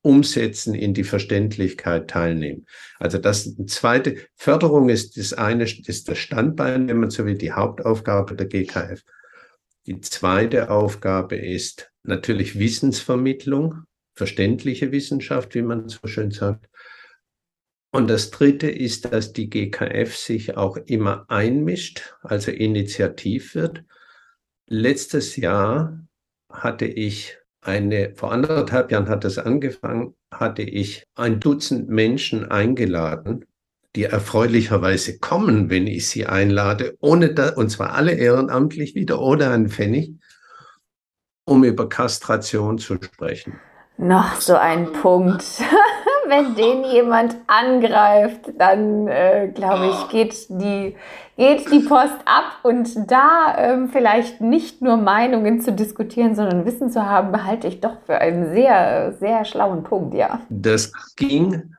umsetzen, 0.00 0.74
in 0.74 0.94
die 0.94 1.04
Verständlichkeit 1.04 2.08
teilnehmen. 2.08 2.64
Also 2.98 3.18
das 3.18 3.54
zweite, 3.66 4.16
Förderung 4.34 4.88
ist 4.88 5.18
das 5.18 5.34
eine, 5.34 5.64
ist 5.64 6.08
das 6.08 6.16
Standbein, 6.16 6.88
wenn 6.88 7.00
man 7.00 7.10
so 7.10 7.26
will, 7.26 7.36
die 7.36 7.52
Hauptaufgabe 7.52 8.34
der 8.34 8.46
GKF. 8.46 9.02
Die 9.88 10.02
zweite 10.02 10.68
Aufgabe 10.68 11.36
ist 11.36 11.90
natürlich 12.02 12.58
Wissensvermittlung, 12.58 13.84
verständliche 14.14 14.92
Wissenschaft, 14.92 15.54
wie 15.54 15.62
man 15.62 15.88
so 15.88 16.06
schön 16.06 16.30
sagt. 16.30 16.68
Und 17.90 18.10
das 18.10 18.30
dritte 18.30 18.70
ist, 18.70 19.06
dass 19.06 19.32
die 19.32 19.48
GKF 19.48 20.14
sich 20.14 20.58
auch 20.58 20.76
immer 20.76 21.24
einmischt, 21.28 22.14
also 22.20 22.50
initiativ 22.50 23.54
wird. 23.54 23.82
Letztes 24.66 25.36
Jahr 25.36 26.06
hatte 26.52 26.84
ich 26.84 27.38
eine, 27.62 28.14
vor 28.14 28.30
anderthalb 28.30 28.92
Jahren 28.92 29.08
hat 29.08 29.24
es 29.24 29.38
angefangen, 29.38 30.14
hatte 30.30 30.64
ich 30.64 31.06
ein 31.14 31.40
Dutzend 31.40 31.88
Menschen 31.88 32.44
eingeladen, 32.44 33.46
die 33.98 34.04
erfreulicherweise 34.04 35.18
kommen, 35.18 35.70
wenn 35.70 35.88
ich 35.88 36.08
sie 36.08 36.24
einlade, 36.24 36.96
ohne 37.00 37.34
da, 37.34 37.54
und 37.56 37.68
zwar 37.68 37.94
alle 37.94 38.12
ehrenamtlich 38.12 38.94
wieder 38.94 39.20
ohne 39.20 39.50
einen 39.50 39.68
Pfennig, 39.68 40.12
um 41.44 41.64
über 41.64 41.88
Kastration 41.88 42.78
zu 42.78 42.94
sprechen. 42.94 43.58
Noch 43.96 44.36
so 44.36 44.54
ein 44.54 44.92
Punkt. 44.92 45.42
wenn 46.28 46.54
den 46.54 46.84
jemand 46.84 47.36
angreift, 47.46 48.52
dann 48.56 49.08
äh, 49.08 49.50
glaube 49.52 49.86
ich, 49.86 50.08
geht 50.10 50.48
die, 50.48 50.94
geht 51.36 51.72
die 51.72 51.80
Post 51.80 52.20
ab 52.24 52.58
und 52.62 53.10
da 53.10 53.56
ähm, 53.56 53.88
vielleicht 53.88 54.40
nicht 54.40 54.82
nur 54.82 54.96
Meinungen 54.96 55.60
zu 55.60 55.72
diskutieren, 55.72 56.34
sondern 56.34 56.66
Wissen 56.66 56.90
zu 56.90 57.04
haben, 57.06 57.32
behalte 57.32 57.66
ich 57.66 57.80
doch 57.80 57.96
für 58.04 58.18
einen 58.18 58.52
sehr, 58.54 59.14
sehr 59.18 59.44
schlauen 59.44 59.82
Punkt, 59.82 60.14
ja. 60.14 60.40
Das 60.50 60.92
ging, 61.16 61.74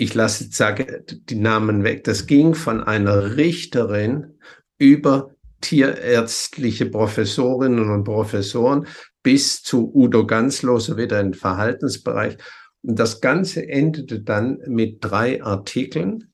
ich 0.00 0.14
lasse, 0.14 0.48
sage 0.50 1.04
die 1.06 1.34
Namen 1.34 1.84
weg, 1.84 2.04
das 2.04 2.26
ging 2.26 2.54
von 2.54 2.82
einer 2.82 3.36
Richterin 3.36 4.38
über 4.78 5.34
tierärztliche 5.60 6.86
Professorinnen 6.86 7.90
und 7.90 8.04
Professoren 8.04 8.86
bis 9.22 9.62
zu 9.62 9.94
Udo 9.94 10.26
Ganzloser 10.26 10.96
wieder 10.96 11.20
im 11.20 11.34
Verhaltensbereich. 11.34 12.38
Und 12.82 12.98
das 12.98 13.20
Ganze 13.20 13.68
endete 13.68 14.22
dann 14.22 14.60
mit 14.66 15.04
drei 15.04 15.42
Artikeln, 15.42 16.32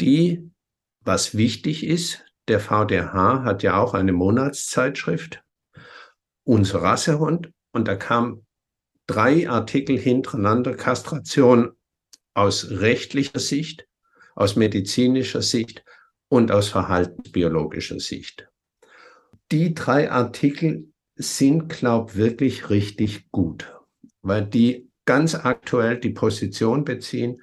die, 0.00 0.50
was 1.04 1.36
wichtig 1.36 1.86
ist, 1.86 2.24
der 2.48 2.60
VDH 2.60 3.44
hat 3.44 3.62
ja 3.62 3.76
auch 3.76 3.92
eine 3.92 4.14
Monatszeitschrift, 4.14 5.42
unser 6.44 6.80
Rassehund, 6.80 7.50
und 7.72 7.88
da 7.88 7.94
kamen 7.94 8.46
drei 9.06 9.50
Artikel 9.50 9.98
hintereinander, 9.98 10.74
Kastration 10.74 11.72
aus 12.34 12.70
rechtlicher 12.70 13.38
Sicht, 13.38 13.86
aus 14.34 14.56
medizinischer 14.56 15.42
Sicht 15.42 15.84
und 16.28 16.50
aus 16.50 16.68
verhaltensbiologischer 16.68 18.00
Sicht. 18.00 18.48
Die 19.50 19.74
drei 19.74 20.10
Artikel 20.10 20.92
sind, 21.14 21.68
glaube 21.68 22.12
ich, 22.12 22.16
wirklich 22.16 22.70
richtig 22.70 23.30
gut, 23.30 23.74
weil 24.22 24.46
die 24.46 24.90
ganz 25.04 25.34
aktuell 25.34 25.98
die 25.98 26.10
Position 26.10 26.84
beziehen, 26.84 27.42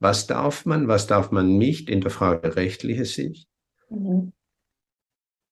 was 0.00 0.26
darf 0.26 0.66
man, 0.66 0.88
was 0.88 1.06
darf 1.06 1.30
man 1.30 1.56
nicht 1.56 1.90
in 1.90 2.00
der 2.00 2.10
Frage 2.10 2.56
rechtliche 2.56 3.04
Sicht. 3.04 3.48
Mhm. 3.88 4.32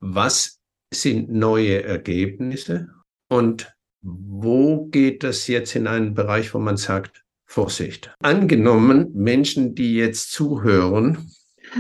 Was 0.01 0.61
sind 0.93 1.31
neue 1.31 1.83
Ergebnisse 1.83 2.89
und 3.29 3.75
wo 4.03 4.87
geht 4.87 5.25
das 5.25 5.47
jetzt 5.49 5.75
in 5.75 5.87
einen 5.87 6.15
Bereich, 6.15 6.55
wo 6.55 6.59
man 6.59 6.77
sagt, 6.77 7.26
Vorsicht. 7.47 8.13
Angenommen, 8.21 9.11
Menschen, 9.15 9.75
die 9.75 9.95
jetzt 9.95 10.33
zuhören, 10.33 11.31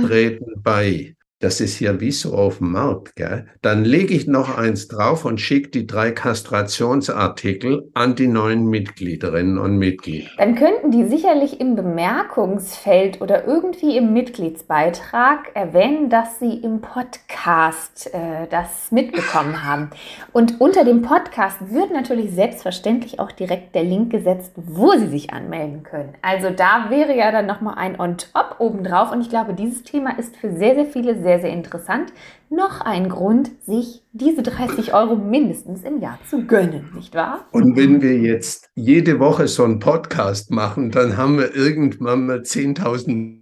treten 0.06 0.62
bei 0.62 1.15
das 1.46 1.60
ist 1.60 1.78
ja 1.78 2.00
wie 2.00 2.10
so 2.10 2.34
auf 2.34 2.58
dem 2.58 2.72
Markt, 2.72 3.14
gell? 3.14 3.46
Dann 3.62 3.84
lege 3.84 4.12
ich 4.14 4.26
noch 4.26 4.58
eins 4.58 4.88
drauf 4.88 5.24
und 5.24 5.40
schicke 5.40 5.68
die 5.68 5.86
drei 5.86 6.10
Kastrationsartikel 6.10 7.88
an 7.94 8.16
die 8.16 8.26
neuen 8.26 8.66
Mitgliederinnen 8.66 9.56
und 9.56 9.78
Mitglieder. 9.78 10.28
Dann 10.38 10.56
könnten 10.56 10.90
die 10.90 11.04
sicherlich 11.04 11.60
im 11.60 11.76
Bemerkungsfeld 11.76 13.20
oder 13.20 13.46
irgendwie 13.46 13.96
im 13.96 14.12
Mitgliedsbeitrag 14.12 15.54
erwähnen, 15.54 16.10
dass 16.10 16.40
sie 16.40 16.52
im 16.52 16.80
Podcast 16.80 18.12
äh, 18.12 18.48
das 18.50 18.90
mitbekommen 18.90 19.64
haben. 19.64 19.90
Und 20.32 20.60
unter 20.60 20.84
dem 20.84 21.02
Podcast 21.02 21.58
wird 21.72 21.92
natürlich 21.92 22.32
selbstverständlich 22.32 23.20
auch 23.20 23.30
direkt 23.30 23.76
der 23.76 23.84
Link 23.84 24.10
gesetzt, 24.10 24.50
wo 24.56 24.90
sie 24.98 25.06
sich 25.06 25.32
anmelden 25.32 25.84
können. 25.84 26.14
Also 26.22 26.50
da 26.50 26.86
wäre 26.90 27.16
ja 27.16 27.30
dann 27.30 27.46
nochmal 27.46 27.74
ein 27.76 28.00
On-Top 28.00 28.56
obendrauf. 28.58 29.12
Und 29.12 29.20
ich 29.20 29.28
glaube, 29.28 29.54
dieses 29.54 29.84
Thema 29.84 30.18
ist 30.18 30.36
für 30.36 30.50
sehr, 30.50 30.74
sehr 30.74 30.86
viele 30.86 31.22
sehr, 31.22 31.35
sehr 31.40 31.50
interessant. 31.50 32.12
Noch 32.50 32.80
ein 32.80 33.08
Grund, 33.08 33.50
sich 33.64 34.02
diese 34.12 34.42
30 34.42 34.94
Euro 34.94 35.16
mindestens 35.16 35.82
im 35.82 36.00
Jahr 36.00 36.18
zu 36.28 36.46
gönnen, 36.46 36.90
nicht 36.94 37.14
wahr? 37.14 37.46
Und 37.52 37.76
wenn 37.76 38.02
wir 38.02 38.18
jetzt 38.18 38.70
jede 38.74 39.18
Woche 39.18 39.48
so 39.48 39.64
einen 39.64 39.78
Podcast 39.78 40.50
machen, 40.50 40.90
dann 40.90 41.16
haben 41.16 41.38
wir 41.38 41.54
irgendwann 41.54 42.26
mal 42.26 42.38
10.000. 42.38 43.40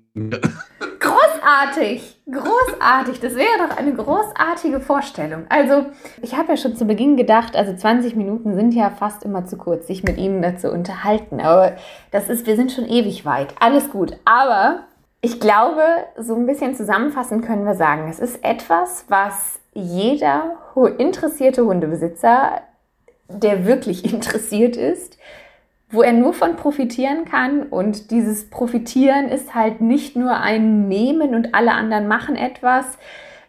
Großartig, 1.00 2.22
großartig. 2.30 3.20
Das 3.20 3.34
wäre 3.34 3.68
doch 3.68 3.76
eine 3.76 3.92
großartige 3.92 4.80
Vorstellung. 4.80 5.44
Also, 5.48 5.86
ich 6.22 6.36
habe 6.36 6.52
ja 6.52 6.56
schon 6.56 6.76
zu 6.76 6.84
Beginn 6.86 7.16
gedacht, 7.16 7.56
also 7.56 7.74
20 7.74 8.16
Minuten 8.16 8.54
sind 8.54 8.72
ja 8.74 8.90
fast 8.90 9.24
immer 9.24 9.44
zu 9.44 9.56
kurz, 9.56 9.86
sich 9.86 10.04
mit 10.04 10.16
Ihnen 10.16 10.40
dazu 10.40 10.70
unterhalten. 10.70 11.40
Aber 11.40 11.76
das 12.10 12.30
ist, 12.30 12.46
wir 12.46 12.56
sind 12.56 12.72
schon 12.72 12.86
ewig 12.86 13.26
weit. 13.26 13.54
Alles 13.60 13.90
gut. 13.90 14.16
Aber 14.24 14.84
ich 15.24 15.40
glaube, 15.40 15.82
so 16.18 16.34
ein 16.34 16.44
bisschen 16.44 16.74
zusammenfassend 16.74 17.46
können 17.46 17.64
wir 17.64 17.74
sagen, 17.74 18.08
es 18.10 18.20
ist 18.20 18.44
etwas, 18.44 19.06
was 19.08 19.58
jeder 19.72 20.58
interessierte 20.98 21.64
Hundebesitzer, 21.64 22.60
der 23.28 23.64
wirklich 23.64 24.04
interessiert 24.12 24.76
ist, 24.76 25.16
wo 25.88 26.02
er 26.02 26.12
nur 26.12 26.34
von 26.34 26.56
profitieren 26.56 27.24
kann. 27.24 27.62
Und 27.62 28.10
dieses 28.10 28.50
Profitieren 28.50 29.30
ist 29.30 29.54
halt 29.54 29.80
nicht 29.80 30.14
nur 30.14 30.36
ein 30.36 30.88
Nehmen 30.88 31.34
und 31.34 31.54
alle 31.54 31.72
anderen 31.72 32.06
machen 32.06 32.36
etwas. 32.36 32.84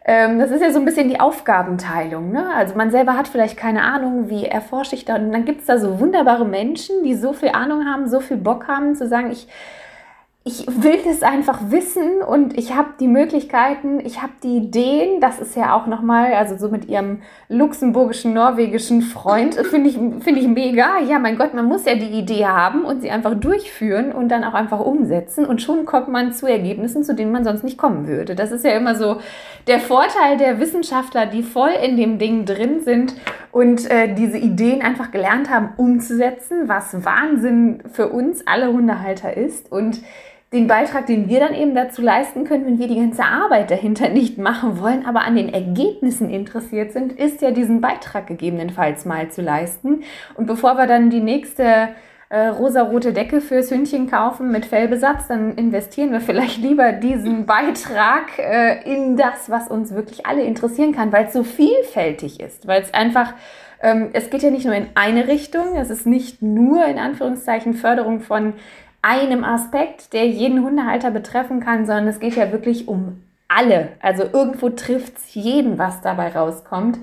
Ähm, 0.06 0.38
das 0.38 0.50
ist 0.52 0.62
ja 0.62 0.70
so 0.70 0.78
ein 0.78 0.86
bisschen 0.86 1.10
die 1.10 1.20
Aufgabenteilung. 1.20 2.32
Ne? 2.32 2.54
Also 2.54 2.74
man 2.74 2.90
selber 2.90 3.18
hat 3.18 3.28
vielleicht 3.28 3.58
keine 3.58 3.82
Ahnung, 3.82 4.30
wie 4.30 4.46
erforsche 4.46 4.94
ich 4.94 5.04
da. 5.04 5.16
Und 5.16 5.30
dann 5.30 5.44
gibt 5.44 5.60
es 5.60 5.66
da 5.66 5.76
so 5.76 6.00
wunderbare 6.00 6.46
Menschen, 6.46 7.02
die 7.04 7.14
so 7.14 7.34
viel 7.34 7.50
Ahnung 7.50 7.84
haben, 7.84 8.08
so 8.08 8.20
viel 8.20 8.38
Bock 8.38 8.66
haben, 8.66 8.94
zu 8.94 9.06
sagen, 9.06 9.30
ich 9.30 9.46
ich 10.48 10.64
will 10.68 11.00
das 11.04 11.24
einfach 11.24 11.58
wissen 11.70 12.22
und 12.22 12.56
ich 12.56 12.72
habe 12.72 12.90
die 13.00 13.08
Möglichkeiten, 13.08 13.98
ich 13.98 14.22
habe 14.22 14.32
die 14.44 14.58
Ideen. 14.58 15.20
Das 15.20 15.40
ist 15.40 15.56
ja 15.56 15.74
auch 15.74 15.88
nochmal, 15.88 16.34
also 16.34 16.56
so 16.56 16.68
mit 16.68 16.88
ihrem 16.88 17.22
luxemburgischen, 17.48 18.32
norwegischen 18.32 19.02
Freund, 19.02 19.56
finde 19.56 19.90
ich, 19.90 19.94
find 19.94 20.38
ich 20.38 20.46
mega. 20.46 21.00
Ja, 21.00 21.18
mein 21.18 21.36
Gott, 21.36 21.52
man 21.52 21.64
muss 21.64 21.84
ja 21.84 21.96
die 21.96 22.16
Idee 22.16 22.46
haben 22.46 22.84
und 22.84 23.00
sie 23.02 23.10
einfach 23.10 23.34
durchführen 23.34 24.12
und 24.12 24.28
dann 24.28 24.44
auch 24.44 24.54
einfach 24.54 24.78
umsetzen 24.78 25.46
und 25.46 25.62
schon 25.62 25.84
kommt 25.84 26.06
man 26.06 26.32
zu 26.32 26.46
Ergebnissen, 26.46 27.02
zu 27.02 27.16
denen 27.16 27.32
man 27.32 27.42
sonst 27.42 27.64
nicht 27.64 27.76
kommen 27.76 28.06
würde. 28.06 28.36
Das 28.36 28.52
ist 28.52 28.64
ja 28.64 28.70
immer 28.70 28.94
so 28.94 29.16
der 29.66 29.80
Vorteil 29.80 30.36
der 30.36 30.60
Wissenschaftler, 30.60 31.26
die 31.26 31.42
voll 31.42 31.72
in 31.84 31.96
dem 31.96 32.20
Ding 32.20 32.44
drin 32.44 32.82
sind 32.84 33.16
und 33.50 33.90
äh, 33.90 34.14
diese 34.14 34.38
Ideen 34.38 34.80
einfach 34.80 35.10
gelernt 35.10 35.50
haben 35.50 35.70
umzusetzen, 35.76 36.68
was 36.68 37.04
Wahnsinn 37.04 37.82
für 37.90 38.10
uns 38.10 38.46
alle 38.46 38.72
Hundehalter 38.72 39.36
ist 39.36 39.72
und 39.72 40.02
den 40.56 40.66
Beitrag, 40.66 41.06
den 41.06 41.28
wir 41.28 41.40
dann 41.40 41.54
eben 41.54 41.74
dazu 41.74 42.02
leisten 42.02 42.44
können, 42.44 42.66
wenn 42.66 42.78
wir 42.78 42.88
die 42.88 42.96
ganze 42.96 43.24
Arbeit 43.24 43.70
dahinter 43.70 44.08
nicht 44.08 44.38
machen 44.38 44.80
wollen, 44.80 45.04
aber 45.06 45.20
an 45.24 45.36
den 45.36 45.52
Ergebnissen 45.52 46.30
interessiert 46.30 46.92
sind, 46.92 47.12
ist 47.12 47.42
ja 47.42 47.50
diesen 47.50 47.80
Beitrag 47.80 48.26
gegebenenfalls 48.26 49.04
mal 49.04 49.28
zu 49.28 49.42
leisten. 49.42 50.02
Und 50.34 50.46
bevor 50.46 50.76
wir 50.76 50.86
dann 50.86 51.10
die 51.10 51.20
nächste 51.20 51.90
äh, 52.28 52.46
rosarote 52.48 53.12
Decke 53.12 53.40
fürs 53.40 53.70
Hündchen 53.70 54.10
kaufen 54.10 54.50
mit 54.50 54.66
Fellbesatz, 54.66 55.28
dann 55.28 55.54
investieren 55.54 56.10
wir 56.10 56.20
vielleicht 56.20 56.58
lieber 56.58 56.92
diesen 56.92 57.46
Beitrag 57.46 58.38
äh, 58.38 58.82
in 58.90 59.16
das, 59.16 59.50
was 59.50 59.68
uns 59.68 59.94
wirklich 59.94 60.26
alle 60.26 60.42
interessieren 60.42 60.92
kann, 60.92 61.12
weil 61.12 61.26
es 61.26 61.34
so 61.34 61.44
vielfältig 61.44 62.40
ist, 62.40 62.66
weil 62.66 62.82
es 62.82 62.92
einfach 62.94 63.34
ähm, 63.82 64.08
es 64.14 64.30
geht 64.30 64.42
ja 64.42 64.50
nicht 64.50 64.64
nur 64.64 64.74
in 64.74 64.86
eine 64.94 65.28
Richtung, 65.28 65.76
es 65.76 65.90
ist 65.90 66.06
nicht 66.06 66.40
nur 66.40 66.84
in 66.86 66.98
Anführungszeichen 66.98 67.74
Förderung 67.74 68.20
von 68.20 68.54
einem 69.06 69.44
Aspekt, 69.44 70.12
der 70.12 70.26
jeden 70.26 70.64
Hundehalter 70.64 71.12
betreffen 71.12 71.60
kann, 71.60 71.86
sondern 71.86 72.08
es 72.08 72.18
geht 72.18 72.34
ja 72.34 72.50
wirklich 72.50 72.88
um 72.88 73.22
alle. 73.46 73.90
Also 74.00 74.24
irgendwo 74.24 74.70
trifft 74.70 75.18
es 75.18 75.34
jeden, 75.34 75.78
was 75.78 76.00
dabei 76.00 76.28
rauskommt. 76.28 76.98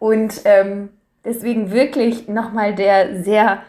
Und 0.00 0.40
ähm, 0.44 0.88
deswegen 1.24 1.70
wirklich 1.70 2.26
nochmal 2.26 2.74
der 2.74 3.22
sehr 3.22 3.62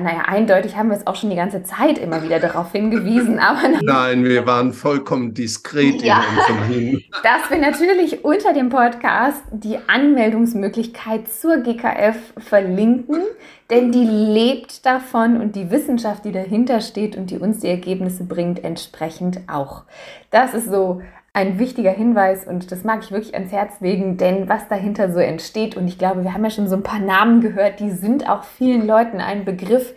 naja, 0.00 0.22
eindeutig 0.26 0.76
haben 0.76 0.88
wir 0.88 0.96
es 0.96 1.06
auch 1.06 1.16
schon 1.16 1.30
die 1.30 1.36
ganze 1.36 1.62
Zeit 1.62 1.98
immer 1.98 2.22
wieder 2.22 2.40
darauf 2.40 2.72
hingewiesen, 2.72 3.38
aber 3.40 3.68
nein, 3.82 4.24
wir 4.24 4.46
waren 4.46 4.72
vollkommen 4.72 5.34
diskret 5.34 6.02
ja, 6.02 6.22
in 6.22 6.38
unserem 6.38 6.64
Hin. 6.64 7.04
Dass 7.22 7.50
wir 7.50 7.58
natürlich 7.58 8.24
unter 8.24 8.52
dem 8.52 8.68
Podcast 8.68 9.42
die 9.50 9.78
Anmeldungsmöglichkeit 9.86 11.30
zur 11.30 11.58
GKF 11.58 12.16
verlinken, 12.38 13.22
denn 13.70 13.92
die 13.92 14.04
lebt 14.04 14.84
davon 14.86 15.40
und 15.40 15.56
die 15.56 15.70
Wissenschaft, 15.70 16.24
die 16.24 16.32
dahinter 16.32 16.80
steht 16.80 17.16
und 17.16 17.30
die 17.30 17.38
uns 17.38 17.60
die 17.60 17.68
Ergebnisse 17.68 18.24
bringt, 18.24 18.64
entsprechend 18.64 19.40
auch. 19.46 19.84
Das 20.30 20.54
ist 20.54 20.70
so 20.70 21.02
ein 21.34 21.58
wichtiger 21.58 21.90
Hinweis 21.90 22.46
und 22.46 22.70
das 22.70 22.84
mag 22.84 23.02
ich 23.02 23.10
wirklich 23.10 23.34
ans 23.34 23.52
Herz 23.52 23.80
legen, 23.80 24.18
denn 24.18 24.48
was 24.48 24.68
dahinter 24.68 25.12
so 25.12 25.18
entsteht 25.18 25.76
und 25.76 25.88
ich 25.88 25.98
glaube, 25.98 26.24
wir 26.24 26.34
haben 26.34 26.44
ja 26.44 26.50
schon 26.50 26.68
so 26.68 26.76
ein 26.76 26.82
paar 26.82 27.00
Namen 27.00 27.40
gehört, 27.40 27.80
die 27.80 27.90
sind 27.90 28.28
auch 28.28 28.44
vielen 28.44 28.86
Leuten 28.86 29.20
ein 29.20 29.44
Begriff. 29.44 29.94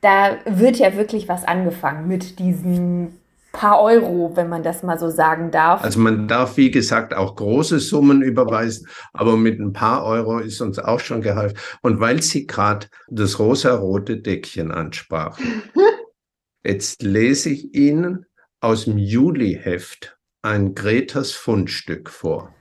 Da 0.00 0.38
wird 0.44 0.76
ja 0.76 0.96
wirklich 0.96 1.28
was 1.28 1.44
angefangen 1.44 2.06
mit 2.06 2.38
diesen 2.38 3.18
paar 3.50 3.80
Euro, 3.80 4.36
wenn 4.36 4.48
man 4.48 4.62
das 4.62 4.84
mal 4.84 5.00
so 5.00 5.10
sagen 5.10 5.50
darf. 5.50 5.82
Also 5.82 5.98
man 5.98 6.28
darf, 6.28 6.56
wie 6.56 6.70
gesagt, 6.70 7.12
auch 7.12 7.34
große 7.34 7.80
Summen 7.80 8.22
überweisen, 8.22 8.86
aber 9.12 9.36
mit 9.36 9.58
ein 9.58 9.72
paar 9.72 10.04
Euro 10.04 10.38
ist 10.38 10.60
uns 10.60 10.78
auch 10.78 11.00
schon 11.00 11.22
geholfen. 11.22 11.58
Und 11.82 11.98
weil 11.98 12.22
Sie 12.22 12.46
gerade 12.46 12.86
das 13.08 13.40
rosa-rote 13.40 14.18
Deckchen 14.18 14.70
ansprachen, 14.70 15.62
jetzt 16.62 17.02
lese 17.02 17.50
ich 17.50 17.74
Ihnen 17.74 18.26
aus 18.60 18.84
dem 18.84 18.98
Juli-Heft 18.98 20.17
ein 20.42 20.74
Gretas 20.74 21.32
Fundstück 21.32 22.10
vor. 22.10 22.54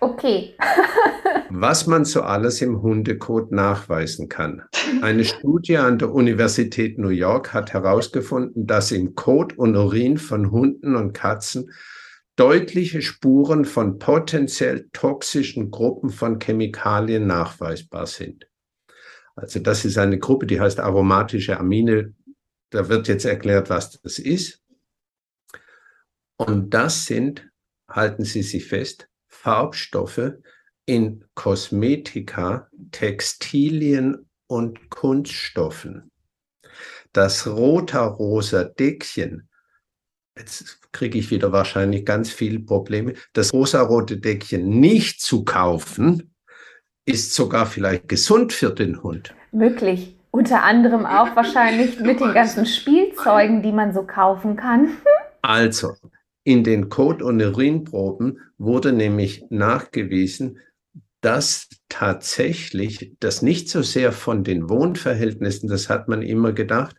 Okay. 0.00 0.56
was 1.50 1.86
man 1.86 2.04
so 2.04 2.22
alles 2.22 2.60
im 2.62 2.82
Hundekot 2.82 3.52
nachweisen 3.52 4.28
kann. 4.28 4.62
Eine 5.02 5.24
Studie 5.24 5.76
an 5.76 5.98
der 5.98 6.12
Universität 6.12 6.98
New 6.98 7.08
York 7.08 7.52
hat 7.52 7.72
herausgefunden, 7.72 8.66
dass 8.66 8.90
im 8.90 9.14
Kot 9.14 9.56
und 9.56 9.76
Urin 9.76 10.18
von 10.18 10.50
Hunden 10.50 10.96
und 10.96 11.12
Katzen 11.12 11.70
deutliche 12.36 13.02
Spuren 13.02 13.64
von 13.64 13.98
potenziell 13.98 14.88
toxischen 14.92 15.70
Gruppen 15.70 16.10
von 16.10 16.40
Chemikalien 16.40 17.26
nachweisbar 17.26 18.06
sind. 18.06 18.48
Also 19.36 19.60
das 19.60 19.84
ist 19.84 19.98
eine 19.98 20.18
Gruppe, 20.18 20.46
die 20.46 20.60
heißt 20.60 20.80
aromatische 20.80 21.58
Amine. 21.58 22.14
Da 22.70 22.88
wird 22.88 23.06
jetzt 23.06 23.24
erklärt, 23.24 23.70
was 23.70 24.00
das 24.02 24.18
ist. 24.18 24.63
Und 26.46 26.74
das 26.74 27.06
sind, 27.06 27.48
halten 27.88 28.24
Sie 28.24 28.42
sich 28.42 28.66
fest, 28.66 29.08
Farbstoffe 29.28 30.32
in 30.86 31.24
Kosmetika, 31.34 32.68
Textilien 32.90 34.28
und 34.46 34.90
Kunststoffen. 34.90 36.10
Das 37.12 37.46
roter-rosa 37.46 38.64
Deckchen, 38.64 39.48
jetzt 40.36 40.82
kriege 40.92 41.18
ich 41.18 41.30
wieder 41.30 41.52
wahrscheinlich 41.52 42.04
ganz 42.04 42.30
viele 42.30 42.60
Probleme, 42.60 43.14
das 43.32 43.52
rosa-rote 43.52 44.18
Deckchen 44.18 44.68
nicht 44.68 45.22
zu 45.22 45.44
kaufen, 45.44 46.34
ist 47.06 47.34
sogar 47.34 47.66
vielleicht 47.66 48.08
gesund 48.08 48.52
für 48.52 48.70
den 48.70 49.02
Hund. 49.02 49.34
Möglich. 49.52 50.16
Unter 50.30 50.64
anderem 50.64 51.06
auch 51.06 51.36
wahrscheinlich 51.36 52.00
mit 52.00 52.18
den 52.18 52.34
ganzen 52.34 52.66
Spielzeugen, 52.66 53.62
die 53.62 53.70
man 53.70 53.94
so 53.94 54.02
kaufen 54.02 54.56
kann. 54.56 54.96
Also, 55.42 55.94
in 56.44 56.62
den 56.62 56.90
Kot- 56.90 57.22
und 57.22 57.42
Urinproben 57.42 58.38
wurde 58.58 58.92
nämlich 58.92 59.44
nachgewiesen, 59.50 60.58
dass 61.22 61.68
tatsächlich 61.88 63.14
das 63.18 63.40
nicht 63.40 63.70
so 63.70 63.80
sehr 63.80 64.12
von 64.12 64.44
den 64.44 64.68
Wohnverhältnissen, 64.68 65.70
das 65.70 65.88
hat 65.88 66.06
man 66.06 66.20
immer 66.20 66.52
gedacht, 66.52 66.96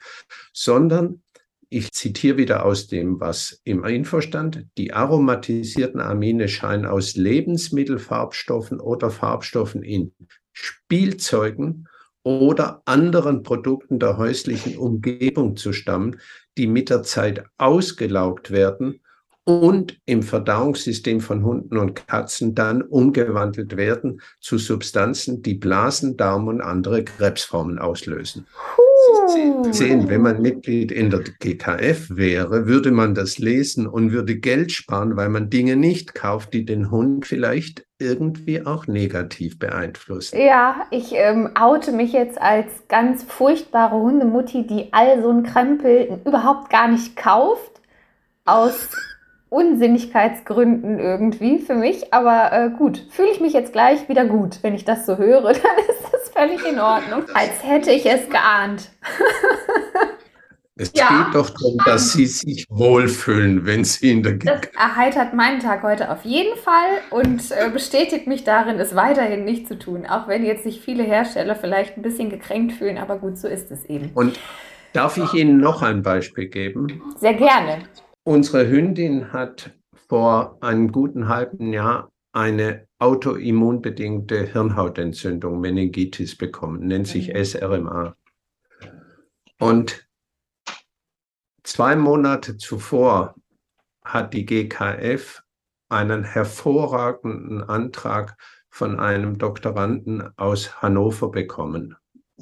sondern 0.51 1.21
ich 1.69 1.91
zitiere 1.91 2.37
wieder 2.37 2.65
aus 2.65 2.87
dem, 2.87 3.19
was 3.19 3.61
im 3.63 3.83
Info 3.85 4.21
stand, 4.21 4.65
die 4.77 4.93
aromatisierten 4.93 5.99
Amine 5.99 6.47
scheinen 6.47 6.85
aus 6.85 7.15
Lebensmittelfarbstoffen 7.15 8.79
oder 8.79 9.11
Farbstoffen 9.11 9.83
in 9.83 10.11
Spielzeugen 10.53 11.87
oder 12.23 12.81
anderen 12.85 13.43
Produkten 13.43 13.99
der 13.99 14.17
häuslichen 14.17 14.77
Umgebung 14.77 15.55
zu 15.55 15.73
stammen, 15.73 16.19
die 16.57 16.65
mit 16.65 16.89
der 16.89 17.03
Zeit 17.03 17.43
ausgelaugt 17.57 18.49
werden 18.49 19.01
und 19.45 19.99
im 20.05 20.23
Verdauungssystem 20.23 21.21
von 21.21 21.45
Hunden 21.45 21.77
und 21.77 22.07
Katzen 22.07 22.55
dann 22.55 22.81
umgewandelt 22.81 23.77
werden 23.77 24.21
zu 24.41 24.57
Substanzen, 24.57 25.43
die 25.43 25.53
Blasen, 25.53 26.17
Darm 26.17 26.47
und 26.47 26.61
andere 26.61 27.03
Krebsformen 27.03 27.79
auslösen. 27.79 28.47
Sie 29.27 29.73
sehen, 29.73 30.09
wenn 30.09 30.21
man 30.21 30.41
Mitglied 30.41 30.91
in 30.91 31.09
der 31.09 31.21
GKF 31.39 32.15
wäre, 32.15 32.67
würde 32.67 32.91
man 32.91 33.13
das 33.13 33.37
lesen 33.37 33.85
und 33.87 34.11
würde 34.11 34.35
Geld 34.35 34.71
sparen, 34.71 35.15
weil 35.15 35.29
man 35.29 35.49
Dinge 35.49 35.75
nicht 35.75 36.15
kauft, 36.15 36.53
die 36.53 36.65
den 36.65 36.89
Hund 36.89 37.25
vielleicht 37.25 37.85
irgendwie 37.99 38.65
auch 38.65 38.87
negativ 38.87 39.59
beeinflussen. 39.59 40.39
Ja, 40.39 40.85
ich 40.91 41.13
ähm, 41.13 41.51
oute 41.59 41.91
mich 41.91 42.13
jetzt 42.13 42.41
als 42.41 42.67
ganz 42.87 43.23
furchtbare 43.23 43.95
Hundemutti, 43.95 44.65
die 44.65 44.91
all 44.91 45.21
so 45.21 45.29
einen 45.29 45.43
Krempel 45.43 46.19
überhaupt 46.25 46.69
gar 46.69 46.87
nicht 46.87 47.15
kauft. 47.15 47.81
Aus 48.43 48.89
Unsinnigkeitsgründen 49.55 50.99
irgendwie 50.99 51.59
für 51.59 51.75
mich. 51.75 52.13
Aber 52.13 52.51
äh, 52.51 52.69
gut, 52.77 53.01
fühle 53.09 53.31
ich 53.31 53.39
mich 53.39 53.53
jetzt 53.53 53.71
gleich 53.71 54.09
wieder 54.09 54.25
gut. 54.25 54.59
Wenn 54.61 54.75
ich 54.75 54.83
das 54.83 55.05
so 55.05 55.17
höre, 55.17 55.41
dann 55.53 55.53
ist 55.53 56.03
das 56.11 56.29
völlig 56.29 56.65
in 56.69 56.79
Ordnung. 56.79 57.23
Als 57.33 57.63
hätte 57.63 57.91
ich 57.91 58.05
es 58.05 58.29
geahnt. 58.29 58.89
Es 60.77 60.91
ja. 60.93 61.07
geht 61.07 61.35
doch 61.35 61.49
darum, 61.51 61.77
dass 61.85 62.11
Sie 62.11 62.25
sich 62.25 62.65
wohlfühlen, 62.69 63.65
wenn 63.65 63.85
Sie 63.85 64.11
in 64.11 64.23
der 64.23 64.33
Das 64.33 64.59
erheitert 64.77 65.33
meinen 65.33 65.61
Tag 65.61 65.83
heute 65.83 66.11
auf 66.11 66.25
jeden 66.25 66.57
Fall 66.57 66.99
und 67.11 67.49
äh, 67.51 67.69
bestätigt 67.69 68.27
mich 68.27 68.43
darin, 68.43 68.77
es 68.77 68.93
weiterhin 68.93 69.45
nicht 69.45 69.69
zu 69.69 69.79
tun. 69.79 70.05
Auch 70.05 70.27
wenn 70.27 70.43
jetzt 70.43 70.65
sich 70.65 70.81
viele 70.81 71.03
Hersteller 71.03 71.55
vielleicht 71.55 71.95
ein 71.95 72.01
bisschen 72.01 72.29
gekränkt 72.29 72.73
fühlen, 72.73 72.97
aber 72.97 73.19
gut, 73.19 73.37
so 73.37 73.47
ist 73.47 73.71
es 73.71 73.85
eben. 73.85 74.11
Und 74.15 74.37
darf 74.91 75.15
ich 75.15 75.33
Ihnen 75.33 75.59
noch 75.59 75.81
ein 75.81 76.01
Beispiel 76.01 76.47
geben? 76.47 77.01
Sehr 77.21 77.35
gerne. 77.35 77.77
Unsere 78.27 78.67
Hündin 78.67 79.31
hat 79.33 79.71
vor 80.07 80.57
einem 80.61 80.91
guten 80.91 81.27
halben 81.27 81.71
Jahr 81.71 82.11
eine 82.31 82.87
autoimmunbedingte 82.97 84.47
Hirnhautentzündung, 84.47 85.61
Meningitis 85.61 86.35
bekommen, 86.35 86.87
nennt 86.87 87.07
sich 87.07 87.31
mhm. 87.31 87.45
SRMA. 87.45 88.15
Und 89.59 90.09
zwei 91.61 91.95
Monate 91.95 92.57
zuvor 92.57 93.35
hat 94.03 94.33
die 94.33 94.47
GKF 94.47 95.43
einen 95.89 96.23
hervorragenden 96.23 97.61
Antrag 97.61 98.37
von 98.69 98.99
einem 98.99 99.37
Doktoranden 99.37 100.35
aus 100.35 100.81
Hannover 100.81 101.29
bekommen, 101.29 101.95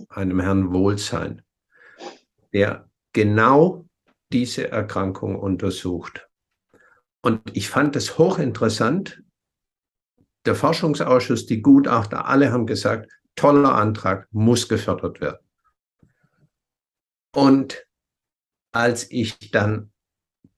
einem 0.08 0.40
Herrn 0.40 0.72
Wohlsein, 0.72 1.42
der 2.54 2.90
genau 3.12 3.86
diese 4.34 4.70
Erkrankung 4.70 5.38
untersucht. 5.38 6.28
Und 7.22 7.56
ich 7.56 7.70
fand 7.70 7.96
es 7.96 8.18
hochinteressant. 8.18 9.24
Der 10.46 10.56
Forschungsausschuss, 10.56 11.46
die 11.46 11.62
Gutachter, 11.62 12.26
alle 12.26 12.52
haben 12.52 12.66
gesagt, 12.66 13.10
toller 13.36 13.76
Antrag, 13.76 14.28
muss 14.32 14.68
gefördert 14.68 15.22
werden. 15.22 15.38
Und 17.34 17.88
als 18.74 19.10
ich 19.10 19.52
dann 19.52 19.92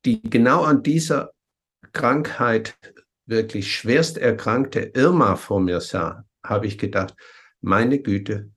die 0.05 0.21
genau 0.21 0.63
an 0.63 0.83
dieser 0.83 1.31
Krankheit 1.93 2.77
wirklich 3.25 3.73
schwerst 3.75 4.17
erkrankte 4.17 4.79
Irma 4.79 5.35
vor 5.35 5.59
mir 5.59 5.81
sah, 5.81 6.25
habe 6.43 6.67
ich 6.67 6.77
gedacht, 6.77 7.15
meine 7.61 7.99
Güte, 7.99 8.51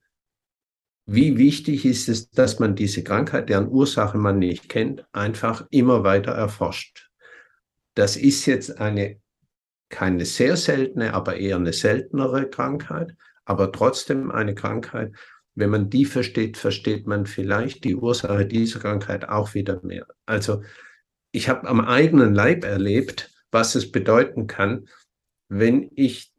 wie 1.11 1.39
wichtig 1.39 1.87
ist 1.87 2.11
es, 2.11 2.29
dass 2.29 2.59
man 2.59 2.75
diese 2.75 3.03
Krankheit, 3.03 3.49
deren 3.49 3.69
Ursache 3.69 4.19
man 4.19 4.39
nicht 4.39 4.69
kennt, 4.69 5.07
einfach 5.13 5.67
immer 5.71 6.05
weiter 6.05 6.33
erforscht. 6.33 7.09
Das 7.95 8.19
ist 8.19 8.45
jetzt 8.45 8.79
eine 8.79 9.19
keine 9.89 10.27
sehr 10.27 10.59
seltene, 10.59 11.15
aber 11.15 11.39
eher 11.39 11.57
eine 11.57 11.73
seltenere 11.73 12.51
Krankheit, 12.51 13.15
aber 13.47 13.73
trotzdem 13.73 14.31
eine 14.31 14.55
Krankheit. 14.55 15.13
Wenn 15.55 15.71
man 15.71 15.89
die 15.89 16.05
versteht, 16.05 16.59
versteht 16.59 17.07
man 17.07 17.25
vielleicht 17.25 17.85
die 17.85 17.97
Ursache 17.97 18.45
dieser 18.45 18.81
Krankheit 18.81 19.31
auch 19.31 19.55
wieder 19.55 19.81
mehr. 19.83 20.07
Also 20.27 20.63
ich 21.33 21.49
habe 21.49 21.67
am 21.69 21.81
eigenen 21.81 22.35
Leib 22.35 22.65
erlebt, 22.65 23.31
was 23.51 23.75
es 23.77 23.91
bedeuten 23.91 24.47
kann, 24.47 24.89
wenn 25.49 25.91
ich 25.95 26.31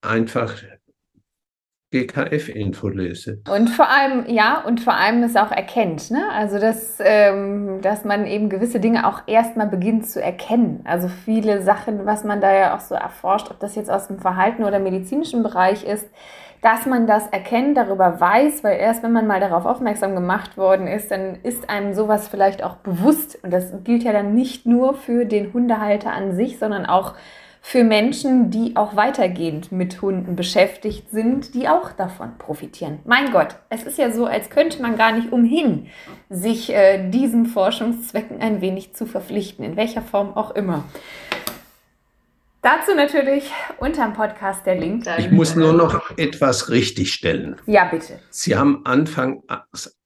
einfach 0.00 0.62
GKF-Info 1.92 2.88
lese. 2.88 3.40
Und 3.48 3.68
vor 3.68 3.88
allem, 3.88 4.24
ja, 4.26 4.64
und 4.66 4.80
vor 4.80 4.94
allem 4.94 5.22
es 5.22 5.36
auch 5.36 5.52
erkennt, 5.52 6.10
ne? 6.10 6.24
Also 6.34 6.58
dass, 6.58 6.98
ähm, 7.00 7.80
dass 7.82 8.04
man 8.04 8.26
eben 8.26 8.48
gewisse 8.48 8.80
Dinge 8.80 9.06
auch 9.06 9.22
erstmal 9.26 9.68
beginnt 9.68 10.08
zu 10.08 10.20
erkennen. 10.20 10.80
Also 10.84 11.08
viele 11.08 11.62
Sachen, 11.62 12.06
was 12.06 12.24
man 12.24 12.40
da 12.40 12.52
ja 12.52 12.74
auch 12.74 12.80
so 12.80 12.94
erforscht, 12.94 13.50
ob 13.50 13.60
das 13.60 13.74
jetzt 13.74 13.90
aus 13.90 14.08
dem 14.08 14.18
Verhalten 14.18 14.64
oder 14.64 14.78
medizinischen 14.78 15.42
Bereich 15.42 15.84
ist, 15.84 16.08
dass 16.62 16.86
man 16.86 17.08
das 17.08 17.26
erkennt, 17.26 17.76
darüber 17.76 18.20
weiß, 18.20 18.62
weil 18.62 18.78
erst 18.78 19.02
wenn 19.02 19.12
man 19.12 19.26
mal 19.26 19.40
darauf 19.40 19.66
aufmerksam 19.66 20.14
gemacht 20.14 20.56
worden 20.56 20.86
ist, 20.86 21.10
dann 21.10 21.40
ist 21.42 21.68
einem 21.68 21.92
sowas 21.92 22.28
vielleicht 22.28 22.62
auch 22.62 22.76
bewusst. 22.76 23.38
Und 23.42 23.52
das 23.52 23.72
gilt 23.82 24.04
ja 24.04 24.12
dann 24.12 24.34
nicht 24.34 24.64
nur 24.64 24.94
für 24.94 25.24
den 25.24 25.52
Hundehalter 25.52 26.12
an 26.12 26.36
sich, 26.36 26.60
sondern 26.60 26.86
auch 26.86 27.14
für 27.64 27.84
Menschen, 27.84 28.50
die 28.50 28.74
auch 28.76 28.96
weitergehend 28.96 29.70
mit 29.70 30.02
Hunden 30.02 30.34
beschäftigt 30.34 31.10
sind, 31.12 31.54
die 31.54 31.68
auch 31.68 31.92
davon 31.92 32.36
profitieren. 32.36 32.98
Mein 33.04 33.30
Gott, 33.30 33.54
es 33.70 33.84
ist 33.84 33.98
ja 33.98 34.10
so, 34.10 34.26
als 34.26 34.50
könnte 34.50 34.82
man 34.82 34.96
gar 34.98 35.12
nicht 35.12 35.32
umhin, 35.32 35.86
sich 36.28 36.74
äh, 36.74 37.08
diesen 37.08 37.46
Forschungszwecken 37.46 38.40
ein 38.40 38.60
wenig 38.60 38.94
zu 38.94 39.06
verpflichten, 39.06 39.64
in 39.64 39.76
welcher 39.76 40.02
Form 40.02 40.36
auch 40.36 40.50
immer. 40.50 40.84
Dazu 42.62 42.94
natürlich 42.96 43.50
unterm 43.78 44.12
Podcast 44.12 44.66
der 44.66 44.74
Link. 44.74 45.04
Ich 45.18 45.30
muss 45.30 45.54
nur 45.54 45.72
noch 45.72 46.16
etwas 46.18 46.68
richtigstellen. 46.68 47.56
Ja, 47.66 47.84
bitte. 47.84 48.18
Sie 48.30 48.56
haben 48.56 48.84
Anfang 48.84 49.42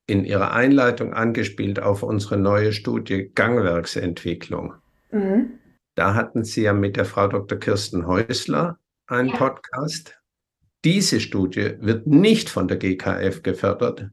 in 0.06 0.24
Ihrer 0.24 0.52
Einleitung 0.52 1.14
angespielt 1.14 1.80
auf 1.80 2.02
unsere 2.02 2.36
neue 2.36 2.72
Studie 2.72 3.30
Gangwerksentwicklung. 3.34 4.74
Mhm. 5.10 5.58
Da 5.96 6.14
hatten 6.14 6.44
Sie 6.44 6.62
ja 6.62 6.74
mit 6.74 6.96
der 6.96 7.06
Frau 7.06 7.26
Dr. 7.26 7.58
Kirsten 7.58 8.06
Häusler 8.06 8.78
einen 9.06 9.30
ja. 9.30 9.36
Podcast. 9.36 10.20
Diese 10.84 11.20
Studie 11.20 11.72
wird 11.80 12.06
nicht 12.06 12.50
von 12.50 12.68
der 12.68 12.76
GKF 12.76 13.42
gefördert, 13.42 14.10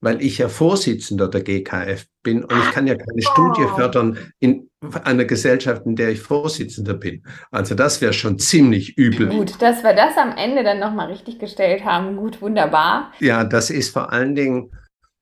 weil 0.00 0.22
ich 0.22 0.38
ja 0.38 0.48
Vorsitzender 0.48 1.26
der 1.26 1.42
GKF 1.42 2.06
bin 2.22 2.44
und 2.44 2.56
ich 2.56 2.70
kann 2.70 2.86
ja 2.86 2.94
keine 2.94 3.20
oh. 3.26 3.32
Studie 3.32 3.68
fördern 3.74 4.16
in 4.38 4.70
einer 5.02 5.24
Gesellschaft, 5.24 5.84
in 5.86 5.96
der 5.96 6.10
ich 6.10 6.20
Vorsitzender 6.20 6.94
bin. 6.94 7.24
Also 7.50 7.74
das 7.74 8.00
wäre 8.00 8.12
schon 8.12 8.38
ziemlich 8.38 8.96
übel. 8.96 9.26
Gut, 9.26 9.60
dass 9.60 9.82
wir 9.82 9.94
das 9.94 10.16
am 10.16 10.36
Ende 10.36 10.62
dann 10.62 10.78
nochmal 10.78 11.08
richtig 11.08 11.40
gestellt 11.40 11.84
haben. 11.84 12.16
Gut, 12.16 12.40
wunderbar. 12.40 13.12
Ja, 13.18 13.42
das 13.42 13.70
ist 13.70 13.92
vor 13.92 14.12
allen 14.12 14.36
Dingen 14.36 14.70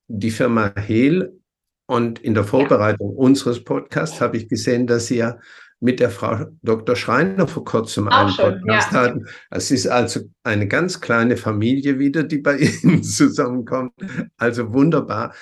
die 0.09 0.31
Firma 0.31 0.75
Hehl 0.77 1.41
und 1.89 2.19
in 2.19 2.35
der 2.35 2.45
Vorbereitung 2.45 3.13
ja. 3.13 3.17
unseres 3.17 3.65
Podcasts 3.65 4.21
habe 4.21 4.37
ich 4.37 4.49
gesehen, 4.49 4.87
dass 4.87 5.07
Sie 5.07 5.17
ja 5.17 5.39
mit 5.81 6.01
der 6.01 6.11
Frau 6.11 6.47
Dr. 6.63 6.97
Schreiner 6.97 7.47
vor 7.47 7.65
kurzem 7.65 8.09
Auch 8.09 8.17
einen 8.17 8.31
schon, 8.31 8.61
Podcast 8.61 8.93
ja. 8.93 8.99
hatten. 9.01 9.27
Es 9.51 9.71
ist 9.71 9.87
also 9.87 10.21
eine 10.43 10.67
ganz 10.69 11.01
kleine 11.01 11.37
Familie 11.37 11.99
wieder, 11.99 12.23
die 12.23 12.39
bei 12.39 12.57
Ihnen 12.83 13.03
zusammenkommt. 13.03 13.93
Also 14.37 14.73
wunderbar. 14.73 15.35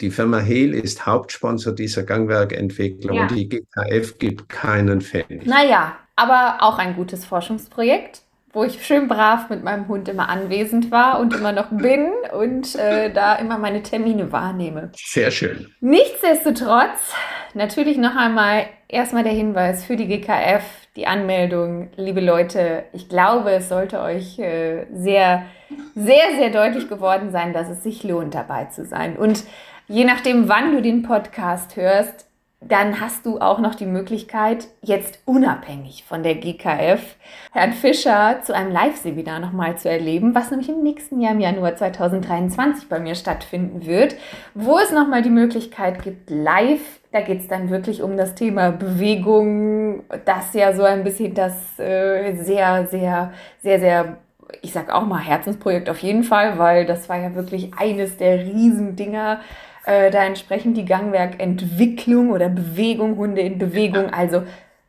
Die 0.00 0.10
Firma 0.10 0.38
Hehl 0.38 0.74
ist 0.74 1.06
Hauptsponsor 1.06 1.74
dieser 1.74 2.02
Gangwerkentwicklung 2.02 3.16
ja. 3.16 3.22
und 3.22 3.30
die 3.30 3.48
GKF 3.48 4.18
gibt 4.18 4.48
keinen 4.48 5.00
Pfennig. 5.00 5.46
Naja, 5.46 5.96
aber 6.16 6.56
auch 6.60 6.78
ein 6.78 6.96
gutes 6.96 7.24
Forschungsprojekt 7.24 8.21
wo 8.52 8.64
ich 8.64 8.84
schön 8.84 9.08
brav 9.08 9.48
mit 9.48 9.64
meinem 9.64 9.88
Hund 9.88 10.08
immer 10.08 10.28
anwesend 10.28 10.90
war 10.90 11.20
und 11.20 11.34
immer 11.34 11.52
noch 11.52 11.70
bin 11.70 12.10
und 12.38 12.74
äh, 12.74 13.10
da 13.10 13.36
immer 13.36 13.58
meine 13.58 13.82
Termine 13.82 14.30
wahrnehme. 14.30 14.92
Sehr 14.94 15.30
schön. 15.30 15.72
Nichtsdestotrotz, 15.80 17.14
natürlich 17.54 17.96
noch 17.96 18.14
einmal 18.14 18.66
erstmal 18.88 19.24
der 19.24 19.32
Hinweis 19.32 19.84
für 19.84 19.96
die 19.96 20.06
GKF, 20.06 20.64
die 20.96 21.06
Anmeldung. 21.06 21.90
Liebe 21.96 22.20
Leute, 22.20 22.84
ich 22.92 23.08
glaube, 23.08 23.52
es 23.52 23.70
sollte 23.70 24.00
euch 24.00 24.38
äh, 24.38 24.86
sehr, 24.92 25.46
sehr, 25.94 26.36
sehr 26.36 26.50
deutlich 26.50 26.88
geworden 26.88 27.30
sein, 27.32 27.54
dass 27.54 27.70
es 27.70 27.82
sich 27.82 28.04
lohnt, 28.04 28.34
dabei 28.34 28.66
zu 28.66 28.84
sein. 28.84 29.16
Und 29.16 29.44
je 29.88 30.04
nachdem, 30.04 30.48
wann 30.48 30.72
du 30.72 30.82
den 30.82 31.02
Podcast 31.02 31.76
hörst, 31.76 32.26
dann 32.68 33.00
hast 33.00 33.26
du 33.26 33.40
auch 33.40 33.58
noch 33.58 33.74
die 33.74 33.86
Möglichkeit, 33.86 34.68
jetzt 34.82 35.20
unabhängig 35.24 36.04
von 36.04 36.22
der 36.22 36.36
GKF 36.36 37.16
Herrn 37.52 37.72
Fischer 37.72 38.40
zu 38.42 38.54
einem 38.54 38.72
Live-Seminar 38.72 39.40
nochmal 39.40 39.76
zu 39.76 39.88
erleben, 39.88 40.34
was 40.34 40.50
nämlich 40.50 40.68
im 40.68 40.82
nächsten 40.82 41.20
Jahr 41.20 41.32
im 41.32 41.40
Januar 41.40 41.76
2023 41.76 42.88
bei 42.88 42.98
mir 43.00 43.14
stattfinden 43.14 43.86
wird, 43.86 44.16
wo 44.54 44.78
es 44.78 44.92
nochmal 44.92 45.22
die 45.22 45.30
Möglichkeit 45.30 46.02
gibt, 46.02 46.30
live, 46.30 47.00
da 47.10 47.20
geht 47.20 47.40
es 47.40 47.48
dann 47.48 47.70
wirklich 47.70 48.02
um 48.02 48.16
das 48.16 48.34
Thema 48.34 48.70
Bewegung, 48.70 50.04
das 50.24 50.54
ja 50.54 50.72
so 50.72 50.82
ein 50.82 51.04
bisschen 51.04 51.34
das 51.34 51.78
äh, 51.78 52.34
sehr, 52.36 52.86
sehr, 52.86 53.32
sehr, 53.60 53.80
sehr 53.80 54.16
ich 54.60 54.72
sag 54.72 54.92
auch 54.92 55.06
mal 55.06 55.18
Herzensprojekt 55.18 55.88
auf 55.88 55.98
jeden 55.98 56.24
Fall, 56.24 56.58
weil 56.58 56.84
das 56.84 57.08
war 57.08 57.18
ja 57.18 57.34
wirklich 57.34 57.72
eines 57.78 58.16
der 58.18 58.40
Riesendinger, 58.40 59.40
äh, 59.84 60.10
da 60.10 60.24
entsprechend 60.24 60.76
die 60.76 60.84
Gangwerkentwicklung 60.84 62.30
oder 62.30 62.48
Bewegung, 62.48 63.16
Hunde 63.16 63.40
in 63.40 63.58
Bewegung. 63.58 64.10
Also 64.10 64.42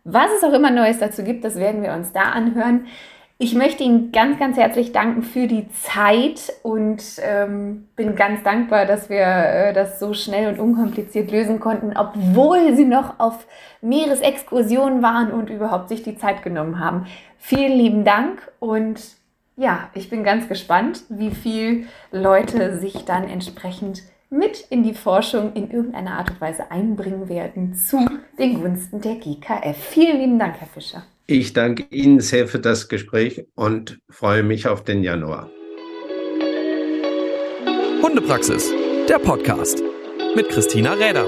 was 0.03 0.27
es 0.37 0.43
auch 0.43 0.53
immer 0.53 0.71
Neues 0.71 0.99
dazu 0.99 1.23
gibt, 1.23 1.43
das 1.43 1.55
werden 1.55 1.81
wir 1.81 1.93
uns 1.93 2.11
da 2.11 2.23
anhören. 2.23 2.87
Ich 3.39 3.55
möchte 3.55 3.83
Ihnen 3.83 4.11
ganz, 4.11 4.37
ganz 4.37 4.57
herzlich 4.57 4.91
danken 4.91 5.23
für 5.23 5.47
die 5.47 5.67
Zeit 5.69 6.53
und 6.61 7.03
ähm, 7.21 7.87
bin 7.95 8.15
ganz 8.15 8.43
dankbar, 8.43 8.85
dass 8.85 9.09
wir 9.09 9.25
äh, 9.25 9.73
das 9.73 9.99
so 9.99 10.13
schnell 10.13 10.47
und 10.47 10.59
unkompliziert 10.59 11.31
lösen 11.31 11.59
konnten, 11.59 11.97
obwohl 11.97 12.75
Sie 12.75 12.85
noch 12.85 13.19
auf 13.19 13.47
Meeresexkursionen 13.81 15.01
waren 15.01 15.31
und 15.31 15.49
überhaupt 15.49 15.89
sich 15.89 16.03
die 16.03 16.17
Zeit 16.17 16.43
genommen 16.43 16.79
haben. 16.79 17.07
Vielen 17.37 17.73
lieben 17.73 18.05
Dank 18.05 18.51
und 18.59 19.01
ja, 19.55 19.89
ich 19.93 20.09
bin 20.09 20.23
ganz 20.23 20.47
gespannt, 20.47 21.03
wie 21.09 21.31
viel 21.31 21.87
Leute 22.11 22.77
sich 22.77 23.05
dann 23.05 23.27
entsprechend 23.27 24.03
mit 24.33 24.65
in 24.69 24.83
die 24.83 24.93
Forschung 24.93 25.53
in 25.53 25.69
irgendeiner 25.69 26.17
Art 26.17 26.31
und 26.31 26.41
Weise 26.41 26.71
einbringen 26.71 27.29
werden 27.29 27.75
zu 27.75 27.97
den 28.37 28.59
Gunsten 28.59 28.99
der 28.99 29.15
GKF. 29.15 29.77
Vielen 29.77 30.19
lieben 30.19 30.39
Dank, 30.39 30.55
Herr 30.59 30.67
Fischer. 30.67 31.03
Ich 31.27 31.53
danke 31.53 31.85
Ihnen 31.89 32.19
sehr 32.19 32.47
für 32.47 32.59
das 32.59 32.89
Gespräch 32.89 33.45
und 33.55 33.99
freue 34.09 34.43
mich 34.43 34.67
auf 34.67 34.83
den 34.83 35.03
Januar. 35.03 35.49
Hundepraxis, 38.01 38.73
der 39.07 39.19
Podcast 39.19 39.81
mit 40.35 40.49
Christina 40.49 40.93
Räder. 40.93 41.25